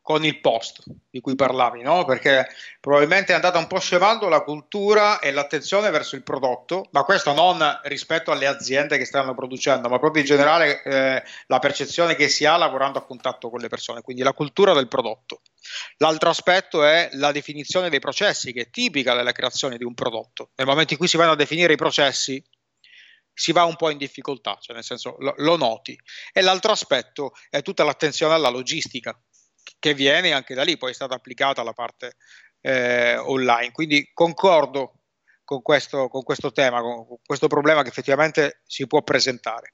con 0.09 0.25
il 0.25 0.39
post 0.39 0.81
di 1.07 1.21
cui 1.21 1.35
parlavi, 1.35 1.83
no? 1.83 2.03
perché 2.03 2.47
probabilmente 2.79 3.31
è 3.31 3.35
andata 3.35 3.59
un 3.59 3.67
po' 3.67 3.77
scemando 3.77 4.27
la 4.27 4.41
cultura 4.41 5.19
e 5.19 5.31
l'attenzione 5.31 5.91
verso 5.91 6.15
il 6.15 6.23
prodotto, 6.23 6.87
ma 6.93 7.03
questo 7.03 7.31
non 7.33 7.63
rispetto 7.83 8.31
alle 8.31 8.47
aziende 8.47 8.97
che 8.97 9.05
stanno 9.05 9.35
producendo, 9.35 9.87
ma 9.87 9.99
proprio 9.99 10.23
in 10.23 10.27
generale 10.27 10.81
eh, 10.81 11.23
la 11.45 11.59
percezione 11.59 12.15
che 12.15 12.27
si 12.27 12.43
ha 12.45 12.57
lavorando 12.57 12.97
a 12.97 13.05
contatto 13.05 13.51
con 13.51 13.59
le 13.59 13.67
persone, 13.67 14.01
quindi 14.01 14.23
la 14.23 14.33
cultura 14.33 14.73
del 14.73 14.87
prodotto. 14.87 15.41
L'altro 15.97 16.29
aspetto 16.29 16.83
è 16.83 17.09
la 17.13 17.31
definizione 17.31 17.91
dei 17.91 17.99
processi, 17.99 18.51
che 18.51 18.61
è 18.61 18.69
tipica 18.71 19.13
della 19.13 19.31
creazione 19.31 19.77
di 19.77 19.83
un 19.83 19.93
prodotto. 19.93 20.49
Nel 20.55 20.65
momento 20.65 20.93
in 20.93 20.97
cui 20.97 21.07
si 21.07 21.17
vanno 21.17 21.33
a 21.33 21.35
definire 21.35 21.73
i 21.73 21.77
processi, 21.77 22.43
si 23.39 23.53
va 23.53 23.63
un 23.63 23.77
po' 23.77 23.89
in 23.89 23.97
difficoltà, 23.97 24.57
cioè 24.59 24.75
nel 24.75 24.83
senso 24.83 25.15
lo, 25.19 25.33
lo 25.37 25.55
noti. 25.55 25.97
E 26.33 26.41
l'altro 26.41 26.73
aspetto 26.73 27.31
è 27.49 27.61
tutta 27.61 27.85
l'attenzione 27.85 28.33
alla 28.33 28.49
logistica 28.49 29.17
che 29.79 29.93
viene 29.93 30.33
anche 30.33 30.53
da 30.53 30.63
lì, 30.63 30.77
poi 30.77 30.91
è 30.91 30.93
stata 30.93 31.15
applicata 31.15 31.63
la 31.63 31.71
parte 31.71 32.17
eh, 32.59 33.15
online. 33.15 33.71
Quindi 33.71 34.11
concordo 34.13 35.03
con 35.45 35.61
questo, 35.61 36.09
con 36.09 36.21
questo 36.23 36.51
tema, 36.51 36.81
con 36.81 37.05
questo 37.25 37.47
problema 37.47 37.81
che 37.81 37.87
effettivamente 37.87 38.61
si 38.65 38.85
può 38.87 39.03
presentare. 39.03 39.73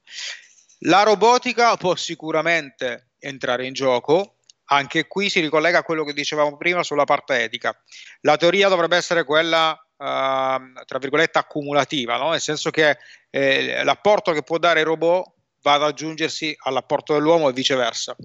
La 0.80 1.02
robotica 1.02 1.76
può 1.76 1.96
sicuramente 1.96 3.14
entrare 3.18 3.66
in 3.66 3.72
gioco, 3.72 4.36
anche 4.66 5.08
qui 5.08 5.28
si 5.28 5.40
ricollega 5.40 5.78
a 5.78 5.82
quello 5.82 6.04
che 6.04 6.12
dicevamo 6.12 6.56
prima 6.56 6.84
sulla 6.84 7.04
parte 7.04 7.42
etica. 7.42 7.76
La 8.20 8.36
teoria 8.36 8.68
dovrebbe 8.68 8.96
essere 8.96 9.24
quella, 9.24 9.76
tra 9.96 10.98
virgolette, 10.98 11.38
accumulativa, 11.38 12.16
no? 12.16 12.30
nel 12.30 12.40
senso 12.40 12.70
che 12.70 12.98
eh, 13.30 13.82
l'apporto 13.82 14.32
che 14.32 14.42
può 14.42 14.58
dare 14.58 14.80
il 14.80 14.86
robot 14.86 15.32
va 15.62 15.74
ad 15.74 15.82
aggiungersi 15.82 16.54
all'apporto 16.64 17.14
dell'uomo 17.14 17.48
e 17.48 17.52
viceversa 17.52 18.16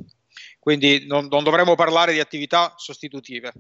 quindi 0.62 1.08
non, 1.08 1.26
non 1.26 1.44
dovremmo 1.44 1.74
parlare 1.74 2.14
di 2.14 2.20
attività 2.20 2.76
sostitutive. 2.78 3.52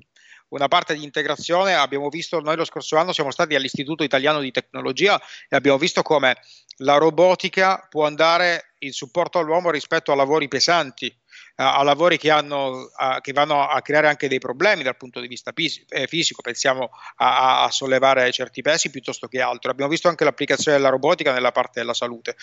Una 0.50 0.68
parte 0.68 0.94
di 0.94 1.04
integrazione 1.04 1.74
abbiamo 1.74 2.10
visto, 2.10 2.40
noi 2.42 2.56
lo 2.56 2.64
scorso 2.64 2.96
anno 2.96 3.12
siamo 3.12 3.32
stati 3.32 3.56
all'Istituto 3.56 4.04
Italiano 4.04 4.40
di 4.40 4.52
Tecnologia 4.52 5.20
e 5.50 5.56
abbiamo 5.56 5.80
visto 5.80 6.04
come 6.04 6.38
la 6.78 6.98
robotica 6.98 7.88
può 7.90 8.06
andare 8.06 8.74
in 8.80 8.92
supporto 8.92 9.40
all'uomo 9.40 9.72
rispetto 9.72 10.12
a 10.12 10.16
lavori 10.16 10.48
pesanti, 10.48 11.12
a 11.56 11.82
lavori 11.82 12.20
che, 12.20 12.30
hanno, 12.30 12.92
a, 12.96 13.20
che, 13.20 13.34
vanno 13.34 13.68
a 13.68 13.82
creare 13.82 14.08
anche 14.08 14.28
dei 14.28 14.40
problemi 14.40 14.84
dal 14.84 14.98
punto 14.98 15.20
di 15.20 15.28
vista 15.28 15.52
eh, 15.56 16.08
fisico, 16.08 16.44
pensiamo 16.44 16.92
a, 17.16 17.64
a, 17.64 17.72
sollevare 17.72 18.32
certi 18.32 18.62
pesi 18.62 18.92
piuttosto 18.92 19.28
che 19.28 19.42
altro. 19.42 19.72
Abbiamo 19.72 19.90
visto 19.90 20.08
anche 20.08 20.24
l'applicazione 20.24 20.78
della 20.78 20.90
robotica 20.90 21.34
nella 21.34 21.52
parte 21.52 21.80
della 21.80 21.96
salute. 21.96 22.36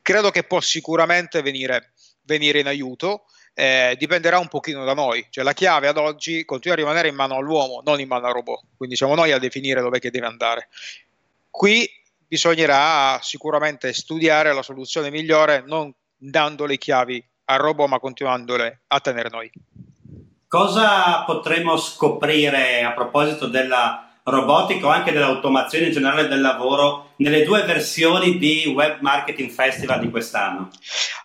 Credo 0.00 0.30
che 0.30 0.44
può 0.44 0.60
sicuramente 0.60 1.42
venire, 1.42 1.92
venire 2.22 2.60
in 2.60 2.66
aiuto 2.66 3.26
eh, 3.58 3.96
dipenderà 3.98 4.38
un 4.38 4.48
pochino 4.48 4.84
da 4.84 4.92
noi, 4.92 5.26
cioè 5.30 5.42
la 5.42 5.54
chiave 5.54 5.88
ad 5.88 5.96
oggi 5.96 6.44
continua 6.44 6.76
a 6.76 6.80
rimanere 6.80 7.08
in 7.08 7.14
mano 7.14 7.36
all'uomo, 7.36 7.80
non 7.82 8.00
in 8.00 8.06
mano 8.06 8.26
al 8.26 8.34
robot, 8.34 8.64
quindi 8.76 8.96
siamo 8.96 9.14
noi 9.14 9.32
a 9.32 9.38
definire 9.38 9.80
dove 9.80 9.98
deve 9.98 10.26
andare. 10.26 10.68
Qui 11.50 11.88
bisognerà 12.28 13.18
sicuramente 13.22 13.94
studiare 13.94 14.52
la 14.52 14.60
soluzione 14.60 15.10
migliore 15.10 15.64
non 15.66 15.90
dando 16.14 16.66
le 16.66 16.76
chiavi 16.76 17.24
al 17.44 17.58
robot 17.58 17.88
ma 17.88 17.98
continuandole 17.98 18.82
a 18.88 19.00
tenere 19.00 19.30
noi. 19.30 19.50
Cosa 20.46 21.24
potremo 21.24 21.78
scoprire 21.78 22.82
a 22.82 22.92
proposito 22.92 23.46
della 23.46 24.05
robotica 24.26 24.86
o 24.86 24.90
anche 24.90 25.12
dell'automazione 25.12 25.86
in 25.86 25.92
generale 25.92 26.26
del 26.26 26.40
lavoro 26.40 27.12
nelle 27.16 27.44
due 27.44 27.62
versioni 27.62 28.38
di 28.38 28.66
Web 28.66 29.00
Marketing 29.00 29.50
Festival 29.50 30.00
di 30.00 30.10
quest'anno? 30.10 30.70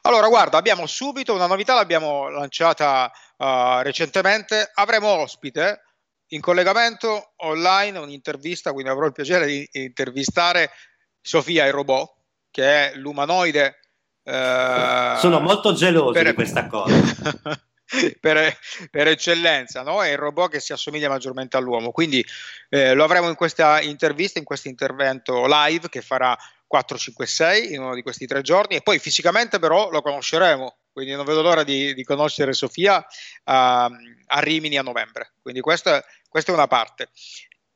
Allora, 0.03 0.27
guarda, 0.27 0.57
abbiamo 0.57 0.85
subito 0.85 1.33
una 1.33 1.47
novità, 1.47 1.73
l'abbiamo 1.73 2.29
lanciata 2.29 3.11
uh, 3.37 3.81
recentemente, 3.81 4.69
avremo 4.75 5.07
ospite 5.07 5.81
in 6.27 6.41
collegamento 6.41 7.33
online 7.37 7.97
un'intervista, 7.97 8.71
quindi 8.71 8.91
avrò 8.91 9.07
il 9.07 9.13
piacere 9.13 9.47
di 9.47 9.67
intervistare 9.73 10.69
Sofia 11.19 11.65
il 11.65 11.73
robot, 11.73 12.13
che 12.51 12.91
è 12.91 12.95
l'umanoide. 12.95 13.79
Uh, 14.23 15.17
Sono 15.17 15.39
molto 15.39 15.73
geloso 15.73 16.11
per... 16.11 16.27
di 16.27 16.33
questa 16.33 16.67
cosa. 16.67 16.93
per, 18.19 18.57
per, 18.89 19.07
eccellenza, 19.07 19.81
no? 19.83 20.03
è 20.03 20.11
il 20.11 20.17
robot 20.17 20.51
che 20.51 20.59
si 20.59 20.73
assomiglia 20.73 21.09
maggiormente 21.09 21.57
all'uomo. 21.57 21.91
Quindi 21.91 22.25
eh, 22.69 22.93
lo 22.93 23.03
avremo 23.03 23.29
in 23.29 23.35
questa 23.35 23.81
intervista, 23.81 24.39
in 24.39 24.45
questo 24.45 24.67
intervento 24.67 25.45
live 25.45 25.89
che 25.89 26.01
farà 26.01 26.37
4, 26.67 26.97
5, 26.97 27.25
6 27.25 27.73
in 27.73 27.81
uno 27.81 27.93
di 27.93 28.01
questi 28.01 28.25
tre 28.25 28.41
giorni 28.41 28.77
e 28.77 28.81
poi 28.81 28.97
fisicamente 28.99 29.59
però 29.59 29.89
lo 29.89 30.01
conosceremo. 30.01 30.77
Quindi 30.93 31.13
non 31.13 31.25
vedo 31.25 31.41
l'ora 31.41 31.63
di, 31.63 31.93
di 31.93 32.03
conoscere 32.03 32.53
Sofia 32.53 32.97
uh, 32.97 33.03
a 33.43 34.39
Rimini 34.39 34.77
a 34.77 34.81
novembre. 34.81 35.33
Quindi 35.41 35.61
questa, 35.61 36.03
questa 36.27 36.51
è 36.51 36.55
una 36.55 36.67
parte 36.67 37.09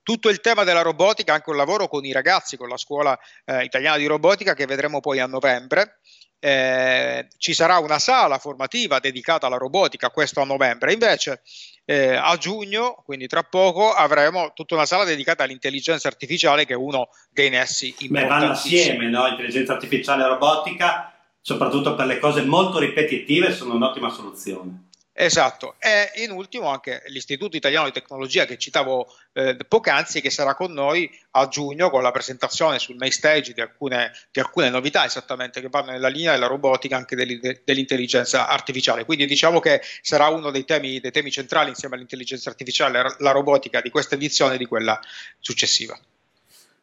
tutto 0.06 0.30
il 0.30 0.40
tema 0.40 0.64
della 0.64 0.84
robotica, 0.84 1.34
anche 1.34 1.50
un 1.50 1.56
lavoro 1.56 1.88
con 1.88 2.06
i 2.06 2.12
ragazzi, 2.12 2.58
con 2.58 2.70
la 2.70 2.78
scuola 2.78 3.18
eh, 3.44 3.64
italiana 3.64 3.98
di 3.98 4.06
robotica 4.06 4.54
che 4.54 4.68
vedremo 4.68 5.00
poi 5.00 5.20
a 5.20 5.26
novembre 5.26 5.98
eh, 6.46 7.28
ci 7.40 7.56
sarà 7.56 7.80
una 7.80 7.98
sala 7.98 8.38
formativa 8.38 9.00
dedicata 9.00 9.48
alla 9.48 9.58
robotica, 9.58 10.12
questo 10.12 10.42
a 10.42 10.46
novembre, 10.46 10.94
invece 10.94 11.42
eh, 11.86 12.14
a 12.14 12.38
giugno, 12.38 13.02
quindi 13.04 13.26
tra 13.26 13.42
poco, 13.42 13.92
avremo 13.92 14.52
tutta 14.54 14.76
una 14.76 14.86
sala 14.86 15.06
dedicata 15.06 15.44
all'intelligenza 15.44 16.08
artificiale 16.08 16.66
che 16.66 16.74
è 16.74 16.78
uno 16.78 17.10
dei 17.32 17.50
nessi 17.50 17.96
importanti. 17.98 18.14
Beh, 18.14 18.28
vanno 18.28 18.52
assieme, 18.52 19.10
no? 19.10 19.26
Intelligenza 19.26 19.74
artificiale 19.74 20.24
e 20.24 20.28
robotica, 20.28 21.18
soprattutto 21.42 21.96
per 21.96 22.06
le 22.06 22.20
cose 22.20 22.44
molto 22.44 22.78
ripetitive, 22.78 23.52
sono 23.52 23.74
un'ottima 23.74 24.10
soluzione. 24.10 24.90
Esatto, 25.18 25.76
e 25.80 26.12
in 26.26 26.32
ultimo 26.32 26.68
anche 26.68 27.02
l'Istituto 27.06 27.56
Italiano 27.56 27.86
di 27.86 27.94
Tecnologia 27.94 28.44
che 28.44 28.58
citavo 28.58 29.08
eh, 29.32 29.56
poc'anzi, 29.66 30.20
che 30.20 30.30
sarà 30.30 30.56
con 30.56 30.74
noi 30.74 31.10
a 31.32 31.48
giugno 31.48 31.90
con 31.90 32.02
la 32.04 32.12
presentazione 32.12 32.80
sul 32.80 32.98
main 32.98 33.14
stage 33.14 33.54
di 33.54 33.62
alcune, 33.62 34.12
di 34.30 34.42
alcune 34.42 34.70
novità 34.70 35.06
esattamente 35.06 35.62
che 35.62 35.70
vanno 35.70 35.92
nella 35.92 36.10
linea 36.10 36.34
della 36.34 36.48
robotica 36.48 36.98
anche 36.98 37.16
dell'intelligenza 37.16 38.50
artificiale. 38.50 39.06
Quindi 39.06 39.26
diciamo 39.26 39.62
che 39.62 39.82
sarà 40.02 40.28
uno 40.28 40.52
dei 40.52 40.66
temi, 40.66 41.00
dei 41.00 41.12
temi 41.12 41.32
centrali 41.32 41.70
insieme 41.70 41.96
all'intelligenza 41.96 42.50
artificiale, 42.50 43.16
la 43.20 43.32
robotica 43.32 43.80
di 43.80 43.90
questa 43.90 44.16
edizione 44.16 44.56
e 44.56 44.58
di 44.58 44.66
quella 44.66 45.00
successiva. 45.40 45.98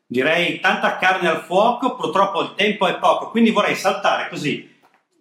Direi 0.07 0.59
tanta 0.59 0.97
carne 0.97 1.29
al 1.29 1.43
fuoco, 1.43 1.97
purtroppo 1.97 2.41
il 2.41 2.55
tempo 2.57 2.87
è 2.87 2.97
poco, 2.97 3.29
quindi 3.29 3.51
vorrei 3.51 3.77
saltare 3.77 4.31
così 4.31 4.75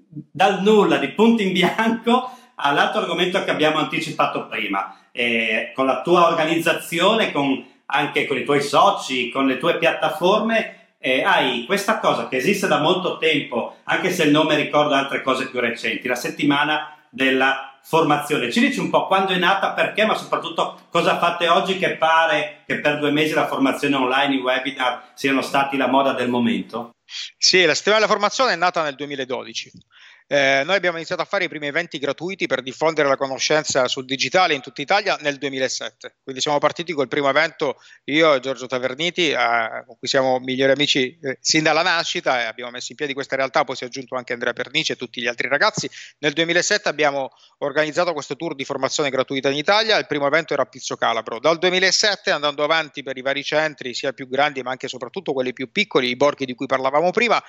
dal 0.07 0.61
nulla 0.61 0.95
di 0.95 1.09
punto 1.09 1.41
in 1.41 1.51
bianco 1.51 2.37
all'altro 2.61 3.01
argomento 3.01 3.43
che 3.43 3.51
abbiamo 3.51 3.79
anticipato 3.79 4.47
prima, 4.47 4.97
eh, 5.11 5.71
con 5.75 5.85
la 5.85 6.01
tua 6.01 6.27
organizzazione, 6.27 7.31
con, 7.31 7.65
anche 7.87 8.25
con 8.25 8.37
i 8.37 8.43
tuoi 8.43 8.61
soci, 8.61 9.29
con 9.29 9.47
le 9.47 9.57
tue 9.57 9.77
piattaforme, 9.77 10.95
eh, 10.99 11.23
hai 11.23 11.65
questa 11.65 11.99
cosa 11.99 12.27
che 12.27 12.37
esiste 12.37 12.67
da 12.67 12.79
molto 12.79 13.17
tempo, 13.17 13.77
anche 13.85 14.11
se 14.11 14.23
il 14.23 14.31
nome 14.31 14.55
ricorda 14.55 14.99
altre 14.99 15.21
cose 15.21 15.49
più 15.49 15.59
recenti, 15.59 16.07
la 16.07 16.15
settimana 16.15 16.95
della 17.09 17.79
formazione. 17.83 18.51
Ci 18.51 18.59
dici 18.59 18.79
un 18.79 18.91
po' 18.91 19.07
quando 19.07 19.33
è 19.33 19.37
nata, 19.37 19.71
perché, 19.71 20.05
ma 20.05 20.15
soprattutto 20.15 20.81
cosa 20.91 21.17
fate 21.17 21.47
oggi 21.47 21.77
che 21.77 21.97
pare 21.97 22.63
che 22.67 22.79
per 22.79 22.99
due 22.99 23.11
mesi 23.11 23.33
la 23.33 23.47
formazione 23.47 23.95
online, 23.95 24.35
i 24.35 24.39
webinar 24.39 25.11
siano 25.15 25.41
stati 25.41 25.75
la 25.75 25.87
moda 25.87 26.13
del 26.13 26.29
momento? 26.29 26.91
Sì, 27.03 27.65
la 27.65 27.73
settimana 27.73 28.01
della 28.01 28.11
formazione 28.11 28.53
è 28.53 28.55
nata 28.55 28.83
nel 28.83 28.95
2012 28.95 29.71
Eh, 30.33 30.63
noi 30.63 30.77
abbiamo 30.77 30.95
iniziato 30.95 31.21
a 31.21 31.25
fare 31.25 31.43
i 31.43 31.49
primi 31.49 31.67
eventi 31.67 31.99
gratuiti 31.99 32.47
per 32.47 32.61
diffondere 32.61 33.09
la 33.09 33.17
conoscenza 33.17 33.89
sul 33.89 34.05
digitale 34.05 34.53
in 34.53 34.61
tutta 34.61 34.81
Italia 34.81 35.17
nel 35.19 35.35
2007. 35.35 36.19
Quindi 36.23 36.39
siamo 36.39 36.57
partiti 36.57 36.93
col 36.93 37.09
primo 37.09 37.27
evento, 37.27 37.75
io 38.05 38.35
e 38.35 38.39
Giorgio 38.39 38.65
Taverniti, 38.65 39.31
eh, 39.31 39.83
con 39.85 39.97
cui 39.99 40.07
siamo 40.07 40.39
migliori 40.39 40.71
amici 40.71 41.19
eh, 41.21 41.37
sin 41.41 41.63
dalla 41.63 41.81
nascita 41.81 42.39
e 42.39 42.45
abbiamo 42.45 42.71
messo 42.71 42.87
in 42.91 42.95
piedi 42.95 43.13
questa 43.13 43.35
realtà, 43.35 43.65
poi 43.65 43.75
si 43.75 43.83
è 43.83 43.87
aggiunto 43.87 44.15
anche 44.15 44.31
Andrea 44.31 44.53
Pernici 44.53 44.93
e 44.93 44.95
tutti 44.95 45.19
gli 45.19 45.27
altri 45.27 45.49
ragazzi. 45.49 45.89
Nel 46.19 46.31
2007 46.31 46.87
abbiamo 46.87 47.31
organizzato 47.57 48.13
questo 48.13 48.37
tour 48.37 48.55
di 48.55 48.63
formazione 48.63 49.09
gratuita 49.09 49.49
in 49.49 49.57
Italia, 49.57 49.97
il 49.97 50.07
primo 50.07 50.27
evento 50.27 50.53
era 50.53 50.61
a 50.61 50.65
Pizzo 50.65 50.95
Calabro. 50.95 51.39
Dal 51.41 51.57
2007 51.57 52.31
andando 52.31 52.63
avanti 52.63 53.03
per 53.03 53.17
i 53.17 53.21
vari 53.21 53.43
centri, 53.43 53.93
sia 53.93 54.13
più 54.13 54.29
grandi 54.29 54.61
ma 54.61 54.71
anche 54.71 54.85
e 54.85 54.89
soprattutto 54.89 55.33
quelli 55.33 55.51
più 55.51 55.73
piccoli, 55.73 56.07
i 56.07 56.15
borghi 56.15 56.45
di 56.45 56.55
cui 56.55 56.67
parlavamo 56.67 57.11
prima, 57.11 57.43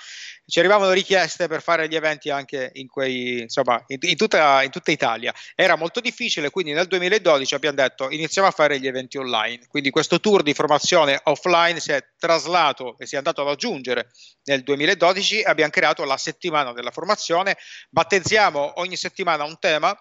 ci 0.46 0.58
arrivavano 0.58 0.90
richieste 0.90 1.46
per 1.46 1.62
fare 1.62 1.86
gli 1.86 1.94
eventi 1.94 2.28
anche 2.28 2.70
in, 2.74 2.88
quei, 2.88 3.40
insomma, 3.40 3.82
in, 3.86 3.98
in, 4.00 4.16
tutta, 4.16 4.62
in 4.62 4.70
tutta 4.70 4.90
Italia. 4.90 5.32
Era 5.54 5.76
molto 5.76 6.00
difficile, 6.00 6.50
quindi 6.50 6.72
nel 6.72 6.86
2012 6.86 7.54
abbiamo 7.54 7.76
detto 7.76 8.10
iniziamo 8.10 8.48
a 8.48 8.50
fare 8.50 8.78
gli 8.78 8.86
eventi 8.86 9.18
online. 9.18 9.66
Quindi 9.68 9.90
questo 9.90 10.20
tour 10.20 10.42
di 10.42 10.54
formazione 10.54 11.20
offline 11.24 11.80
si 11.80 11.92
è 11.92 12.04
traslato 12.18 12.96
e 12.98 13.06
si 13.06 13.14
è 13.14 13.18
andato 13.18 13.42
ad 13.42 13.48
aggiungere 13.48 14.10
nel 14.44 14.62
2012 14.62 15.42
abbiamo 15.42 15.70
creato 15.70 16.04
la 16.04 16.16
settimana 16.16 16.72
della 16.72 16.90
formazione. 16.90 17.56
Battezziamo 17.90 18.80
ogni 18.80 18.96
settimana 18.96 19.44
un 19.44 19.58
tema 19.58 19.96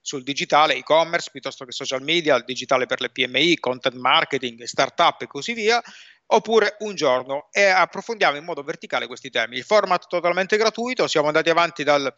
sul 0.00 0.22
digitale, 0.22 0.74
e-commerce 0.74 1.30
piuttosto 1.30 1.64
che 1.64 1.72
social 1.72 2.02
media, 2.02 2.38
digitale 2.40 2.84
per 2.84 3.00
le 3.00 3.08
PMI, 3.08 3.58
content 3.58 3.96
marketing, 3.96 4.62
startup 4.64 5.22
e 5.22 5.26
così 5.26 5.54
via, 5.54 5.82
oppure 6.34 6.76
un 6.80 6.94
giorno 6.94 7.48
e 7.52 7.64
approfondiamo 7.64 8.36
in 8.36 8.44
modo 8.44 8.62
verticale 8.62 9.06
questi 9.06 9.30
temi. 9.30 9.56
Il 9.56 9.64
format 9.64 10.06
totalmente 10.08 10.56
gratuito, 10.56 11.06
siamo 11.06 11.28
andati 11.28 11.50
avanti 11.50 11.84
dal 11.84 12.12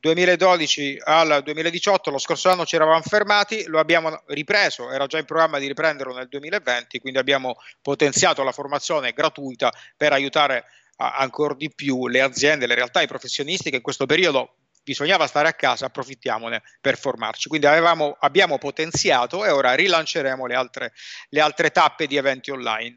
2012 0.00 1.00
al 1.04 1.42
2018, 1.42 2.10
lo 2.10 2.18
scorso 2.18 2.50
anno 2.50 2.64
ci 2.64 2.76
eravamo 2.76 3.02
fermati, 3.02 3.64
lo 3.66 3.78
abbiamo 3.78 4.22
ripreso, 4.26 4.90
era 4.90 5.06
già 5.06 5.18
in 5.18 5.24
programma 5.24 5.58
di 5.58 5.66
riprenderlo 5.66 6.14
nel 6.14 6.28
2020, 6.28 7.00
quindi 7.00 7.18
abbiamo 7.18 7.56
potenziato 7.82 8.42
la 8.42 8.52
formazione 8.52 9.12
gratuita 9.12 9.72
per 9.96 10.12
aiutare 10.12 10.64
ancora 10.96 11.54
di 11.54 11.72
più 11.74 12.06
le 12.06 12.20
aziende, 12.20 12.66
le 12.66 12.74
realtà, 12.74 13.02
i 13.02 13.06
professionisti 13.06 13.70
che 13.70 13.76
in 13.76 13.82
questo 13.82 14.06
periodo 14.06 14.54
bisognava 14.82 15.26
stare 15.26 15.48
a 15.48 15.52
casa, 15.52 15.86
approfittiamone 15.86 16.62
per 16.80 16.96
formarci. 16.96 17.48
Quindi 17.48 17.66
avevamo, 17.66 18.16
abbiamo 18.20 18.56
potenziato 18.56 19.44
e 19.44 19.50
ora 19.50 19.74
rilanceremo 19.74 20.46
le 20.46 20.54
altre, 20.54 20.92
le 21.28 21.40
altre 21.40 21.70
tappe 21.70 22.06
di 22.06 22.16
eventi 22.16 22.50
online. 22.50 22.94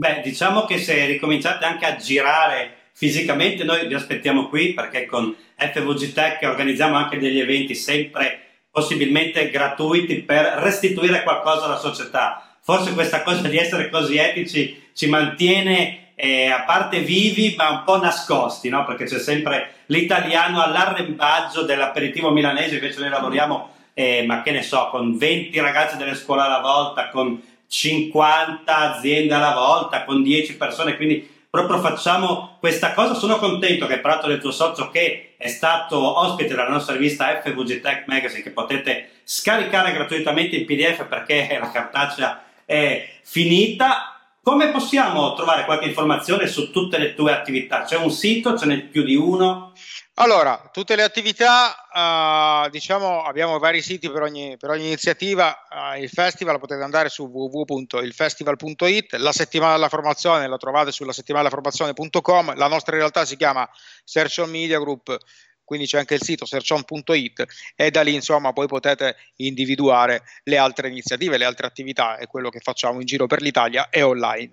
Beh, 0.00 0.22
diciamo 0.22 0.64
che 0.64 0.78
se 0.78 1.04
ricominciate 1.04 1.66
anche 1.66 1.84
a 1.84 1.96
girare 1.96 2.88
fisicamente, 2.94 3.64
noi 3.64 3.86
vi 3.86 3.92
aspettiamo 3.92 4.48
qui 4.48 4.72
perché 4.72 5.04
con 5.04 5.36
FVG 5.58 6.14
Tech 6.14 6.42
organizziamo 6.42 6.96
anche 6.96 7.18
degli 7.18 7.38
eventi 7.38 7.74
sempre 7.74 8.40
possibilmente 8.70 9.50
gratuiti 9.50 10.22
per 10.22 10.54
restituire 10.60 11.22
qualcosa 11.22 11.66
alla 11.66 11.76
società. 11.76 12.56
Forse 12.62 12.94
questa 12.94 13.22
cosa 13.22 13.46
di 13.46 13.58
essere 13.58 13.90
così 13.90 14.16
etici 14.16 14.88
ci 14.94 15.06
mantiene 15.06 16.12
eh, 16.14 16.46
a 16.46 16.62
parte 16.62 17.00
vivi 17.00 17.52
ma 17.58 17.68
un 17.68 17.82
po' 17.84 17.98
nascosti, 17.98 18.70
no? 18.70 18.86
perché 18.86 19.04
c'è 19.04 19.18
sempre 19.18 19.82
l'italiano 19.86 20.62
all'arrembaggio 20.62 21.64
dell'aperitivo 21.64 22.30
milanese, 22.30 22.76
invece 22.76 23.00
noi 23.00 23.10
lavoriamo, 23.10 23.74
eh, 23.92 24.24
ma 24.26 24.40
che 24.40 24.52
ne 24.52 24.62
so, 24.62 24.88
con 24.90 25.18
20 25.18 25.60
ragazzi 25.60 25.98
delle 25.98 26.14
scuole 26.14 26.40
alla 26.40 26.60
volta, 26.60 27.10
con 27.10 27.38
50 27.70 28.76
aziende 28.76 29.32
alla 29.32 29.54
volta 29.54 30.04
con 30.04 30.24
10 30.24 30.56
persone, 30.56 30.96
quindi 30.96 31.26
proprio 31.48 31.78
facciamo 31.78 32.56
questa 32.58 32.92
cosa. 32.94 33.14
Sono 33.14 33.36
contento 33.36 33.86
che 33.86 33.94
hai 33.94 34.00
parlato 34.00 34.26
del 34.26 34.40
tuo 34.40 34.50
socio 34.50 34.90
che 34.90 35.34
è 35.36 35.46
stato 35.46 36.18
ospite 36.18 36.48
della 36.48 36.68
nostra 36.68 36.94
rivista 36.94 37.40
FVG 37.40 37.80
Tech 37.80 38.04
Magazine 38.08 38.42
che 38.42 38.50
potete 38.50 39.10
scaricare 39.22 39.92
gratuitamente 39.92 40.56
in 40.56 40.66
PDF 40.66 41.06
perché 41.06 41.46
la 41.60 41.70
cartacea 41.70 42.42
è 42.64 43.08
finita. 43.22 44.16
Come 44.42 44.70
possiamo 44.70 45.34
trovare 45.34 45.64
qualche 45.64 45.86
informazione 45.86 46.48
su 46.48 46.72
tutte 46.72 46.98
le 46.98 47.14
tue 47.14 47.32
attività? 47.32 47.82
C'è 47.82 47.96
un 47.96 48.10
sito, 48.10 48.58
ce 48.58 48.66
n'è 48.66 48.80
più 48.80 49.04
di 49.04 49.14
uno? 49.14 49.74
Allora, 50.20 50.68
tutte 50.70 50.96
le 50.96 51.02
attività, 51.02 51.88
uh, 51.90 52.68
diciamo, 52.68 53.22
abbiamo 53.22 53.58
vari 53.58 53.80
siti 53.80 54.10
per 54.10 54.20
ogni, 54.20 54.54
per 54.58 54.68
ogni 54.68 54.84
iniziativa. 54.84 55.66
Uh, 55.70 55.98
il 55.98 56.10
festival 56.10 56.58
potete 56.58 56.82
andare 56.82 57.08
su 57.08 57.24
www.ilfestival.it, 57.24 59.14
la 59.14 59.32
settimana 59.32 59.72
della 59.72 59.88
formazione 59.88 60.46
la 60.46 60.58
trovate 60.58 60.92
sulla 60.92 61.14
settimana 61.14 61.44
della 61.44 61.54
formazione.com, 61.54 62.54
la 62.54 62.66
nostra 62.66 62.96
realtà 62.96 63.24
si 63.24 63.36
chiama 63.36 63.66
Search 64.04 64.40
on 64.42 64.50
Media 64.50 64.78
Group, 64.78 65.16
quindi 65.64 65.86
c'è 65.86 65.96
anche 65.96 66.16
il 66.16 66.22
sito 66.22 66.44
searchon.it 66.44 67.46
e 67.74 67.90
da 67.90 68.02
lì 68.02 68.12
insomma 68.12 68.52
poi 68.52 68.66
potete 68.66 69.16
individuare 69.36 70.24
le 70.42 70.58
altre 70.58 70.88
iniziative, 70.88 71.38
le 71.38 71.46
altre 71.46 71.66
attività 71.66 72.18
e 72.18 72.26
quello 72.26 72.50
che 72.50 72.60
facciamo 72.60 73.00
in 73.00 73.06
giro 73.06 73.26
per 73.26 73.40
l'Italia 73.40 73.88
e 73.88 74.02
online. 74.02 74.50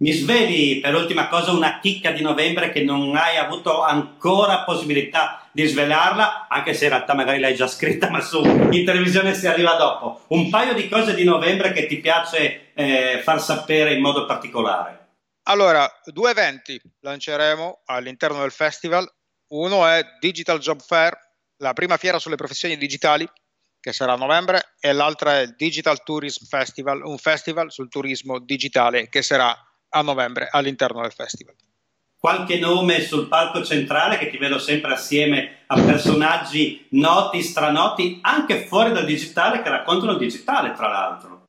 Mi 0.00 0.12
sveli 0.12 0.78
per 0.78 0.94
ultima 0.94 1.26
cosa 1.26 1.50
una 1.50 1.80
chicca 1.80 2.12
di 2.12 2.22
novembre 2.22 2.70
che 2.70 2.82
non 2.82 3.16
hai 3.16 3.36
avuto 3.36 3.82
ancora 3.82 4.62
possibilità 4.62 5.48
di 5.50 5.66
svelarla, 5.66 6.46
anche 6.48 6.72
se 6.72 6.84
in 6.84 6.90
realtà 6.90 7.14
magari 7.14 7.40
l'hai 7.40 7.56
già 7.56 7.66
scritta, 7.66 8.08
ma 8.08 8.20
su 8.20 8.40
in 8.44 8.84
televisione 8.84 9.34
si 9.34 9.48
arriva 9.48 9.74
dopo. 9.74 10.22
Un 10.28 10.50
paio 10.50 10.72
di 10.74 10.88
cose 10.88 11.14
di 11.14 11.24
novembre 11.24 11.72
che 11.72 11.86
ti 11.86 11.98
piace 11.98 12.70
eh, 12.74 13.20
far 13.24 13.42
sapere 13.42 13.92
in 13.92 14.00
modo 14.00 14.24
particolare. 14.24 15.06
Allora, 15.48 15.90
due 16.04 16.30
eventi 16.30 16.80
lanceremo 17.00 17.82
all'interno 17.86 18.40
del 18.40 18.52
festival. 18.52 19.10
Uno 19.48 19.84
è 19.84 20.04
Digital 20.20 20.60
Job 20.60 20.80
Fair, 20.80 21.18
la 21.56 21.72
prima 21.72 21.96
fiera 21.96 22.20
sulle 22.20 22.36
professioni 22.36 22.76
digitali, 22.76 23.28
che 23.80 23.92
sarà 23.92 24.12
a 24.12 24.16
novembre, 24.16 24.74
e 24.78 24.92
l'altra 24.92 25.38
è 25.38 25.40
il 25.40 25.54
Digital 25.56 26.04
Tourism 26.04 26.44
Festival, 26.44 27.02
un 27.02 27.18
festival 27.18 27.72
sul 27.72 27.88
turismo 27.88 28.38
digitale 28.38 29.08
che 29.08 29.22
sarà 29.22 29.56
a 29.90 30.02
novembre 30.02 30.48
all'interno 30.50 31.02
del 31.02 31.12
festival. 31.12 31.54
Qualche 32.18 32.58
nome 32.58 33.00
sul 33.00 33.28
palco 33.28 33.64
centrale 33.64 34.18
che 34.18 34.28
ti 34.28 34.38
vedo 34.38 34.58
sempre 34.58 34.92
assieme 34.92 35.58
a 35.68 35.80
personaggi 35.80 36.86
noti, 36.90 37.42
stranoti, 37.42 38.18
anche 38.22 38.66
fuori 38.66 38.92
dal 38.92 39.04
digitale, 39.04 39.62
che 39.62 39.68
raccontano 39.68 40.12
il 40.12 40.18
digitale, 40.18 40.72
tra 40.72 40.88
l'altro. 40.88 41.44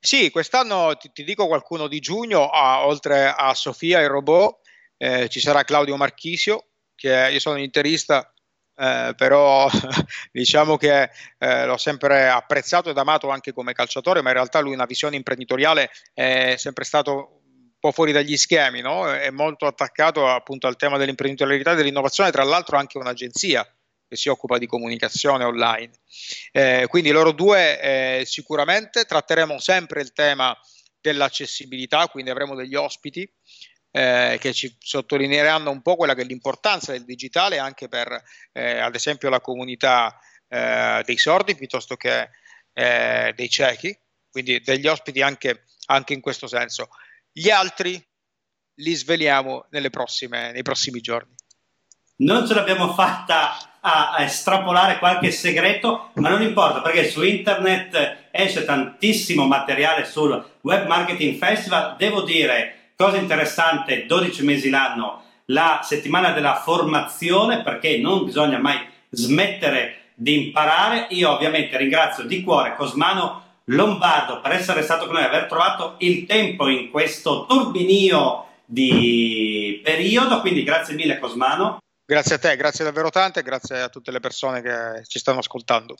Sì, 0.00 0.30
quest'anno 0.30 0.96
ti, 0.96 1.10
ti 1.12 1.24
dico 1.24 1.46
qualcuno 1.46 1.88
di 1.88 2.00
giugno, 2.00 2.48
ah, 2.48 2.86
oltre 2.86 3.26
a 3.26 3.52
Sofia 3.52 4.00
e 4.00 4.06
Robot, 4.06 4.60
eh, 4.96 5.28
ci 5.28 5.40
sarà 5.40 5.62
Claudio 5.62 5.96
Marchisio, 5.96 6.68
che 6.94 7.28
io 7.30 7.40
sono 7.40 7.58
interista, 7.58 8.32
eh, 8.76 9.12
però 9.16 9.68
diciamo 10.32 10.76
che 10.76 11.10
eh, 11.38 11.66
l'ho 11.66 11.76
sempre 11.76 12.28
apprezzato 12.28 12.90
ed 12.90 12.98
amato 12.98 13.28
anche 13.28 13.52
come 13.52 13.72
calciatore, 13.72 14.22
ma 14.22 14.30
in 14.30 14.36
realtà 14.36 14.60
lui 14.60 14.72
una 14.72 14.86
visione 14.86 15.16
imprenditoriale 15.16 15.90
è 16.12 16.54
sempre 16.56 16.84
stato 16.84 17.43
po' 17.84 17.92
fuori 17.92 18.12
dagli 18.12 18.38
schemi, 18.38 18.80
no? 18.80 19.12
è 19.12 19.28
molto 19.28 19.66
attaccato 19.66 20.26
appunto 20.26 20.66
al 20.66 20.76
tema 20.76 20.96
dell'imprenditorialità 20.96 21.72
e 21.72 21.74
dell'innovazione, 21.74 22.30
tra 22.30 22.42
l'altro 22.42 22.78
anche 22.78 22.96
un'agenzia 22.96 23.62
che 24.08 24.16
si 24.16 24.30
occupa 24.30 24.56
di 24.56 24.64
comunicazione 24.64 25.44
online. 25.44 25.90
Eh, 26.50 26.86
quindi 26.88 27.10
loro 27.10 27.32
due 27.32 27.80
eh, 27.82 28.22
sicuramente 28.24 29.04
tratteremo 29.04 29.58
sempre 29.58 30.00
il 30.00 30.14
tema 30.14 30.56
dell'accessibilità, 30.98 32.08
quindi 32.08 32.30
avremo 32.30 32.54
degli 32.54 32.74
ospiti 32.74 33.30
eh, 33.90 34.38
che 34.40 34.54
ci 34.54 34.74
sottolineeranno 34.78 35.70
un 35.70 35.82
po' 35.82 35.96
quella 35.96 36.14
che 36.14 36.22
è 36.22 36.24
l'importanza 36.24 36.92
del 36.92 37.04
digitale 37.04 37.58
anche 37.58 37.88
per 37.88 38.18
eh, 38.52 38.78
ad 38.78 38.94
esempio 38.94 39.28
la 39.28 39.42
comunità 39.42 40.18
eh, 40.48 41.02
dei 41.04 41.18
sordi 41.18 41.54
piuttosto 41.54 41.96
che 41.96 42.30
eh, 42.72 43.34
dei 43.36 43.50
ciechi, 43.50 43.94
quindi 44.30 44.60
degli 44.60 44.86
ospiti 44.86 45.20
anche, 45.20 45.66
anche 45.88 46.14
in 46.14 46.22
questo 46.22 46.46
senso. 46.46 46.88
Gli 47.36 47.50
altri 47.50 48.00
li 48.76 48.94
sveliamo 48.94 49.66
prossime, 49.90 50.52
nei 50.52 50.62
prossimi 50.62 51.00
giorni. 51.00 51.34
Non 52.18 52.46
ce 52.46 52.54
l'abbiamo 52.54 52.92
fatta 52.92 53.56
a, 53.80 54.12
a 54.12 54.22
estrapolare 54.22 55.00
qualche 55.00 55.32
segreto, 55.32 56.10
ma 56.14 56.28
non 56.28 56.42
importa 56.42 56.80
perché 56.80 57.10
su 57.10 57.24
internet 57.24 58.28
esce 58.30 58.64
tantissimo 58.64 59.48
materiale 59.48 60.04
sul 60.04 60.48
Web 60.60 60.86
Marketing 60.86 61.36
Festival. 61.36 61.96
Devo 61.96 62.22
dire, 62.22 62.92
cosa 62.94 63.16
interessante, 63.16 64.06
12 64.06 64.44
mesi 64.44 64.70
l'anno, 64.70 65.24
la 65.46 65.80
settimana 65.82 66.30
della 66.30 66.54
formazione, 66.54 67.62
perché 67.64 67.98
non 67.98 68.24
bisogna 68.24 68.58
mai 68.58 68.78
smettere 69.10 70.12
di 70.14 70.46
imparare. 70.46 71.08
Io 71.10 71.32
ovviamente 71.32 71.76
ringrazio 71.76 72.22
di 72.22 72.44
cuore 72.44 72.76
Cosmano 72.76 73.43
Lombardo 73.68 74.40
per 74.40 74.52
essere 74.52 74.82
stato 74.82 75.06
con 75.06 75.14
noi, 75.14 75.24
aver 75.24 75.46
trovato 75.46 75.94
il 75.98 76.26
tempo 76.26 76.68
in 76.68 76.90
questo 76.90 77.46
turbinio 77.46 78.46
di 78.64 79.80
periodo. 79.82 80.40
Quindi 80.40 80.62
grazie 80.62 80.94
mille 80.94 81.18
Cosmano. 81.18 81.78
Grazie 82.06 82.34
a 82.34 82.38
te, 82.38 82.56
grazie 82.56 82.84
davvero 82.84 83.08
tante, 83.08 83.42
grazie 83.42 83.80
a 83.80 83.88
tutte 83.88 84.10
le 84.10 84.20
persone 84.20 84.60
che 84.60 85.04
ci 85.06 85.18
stanno 85.18 85.38
ascoltando. 85.38 85.96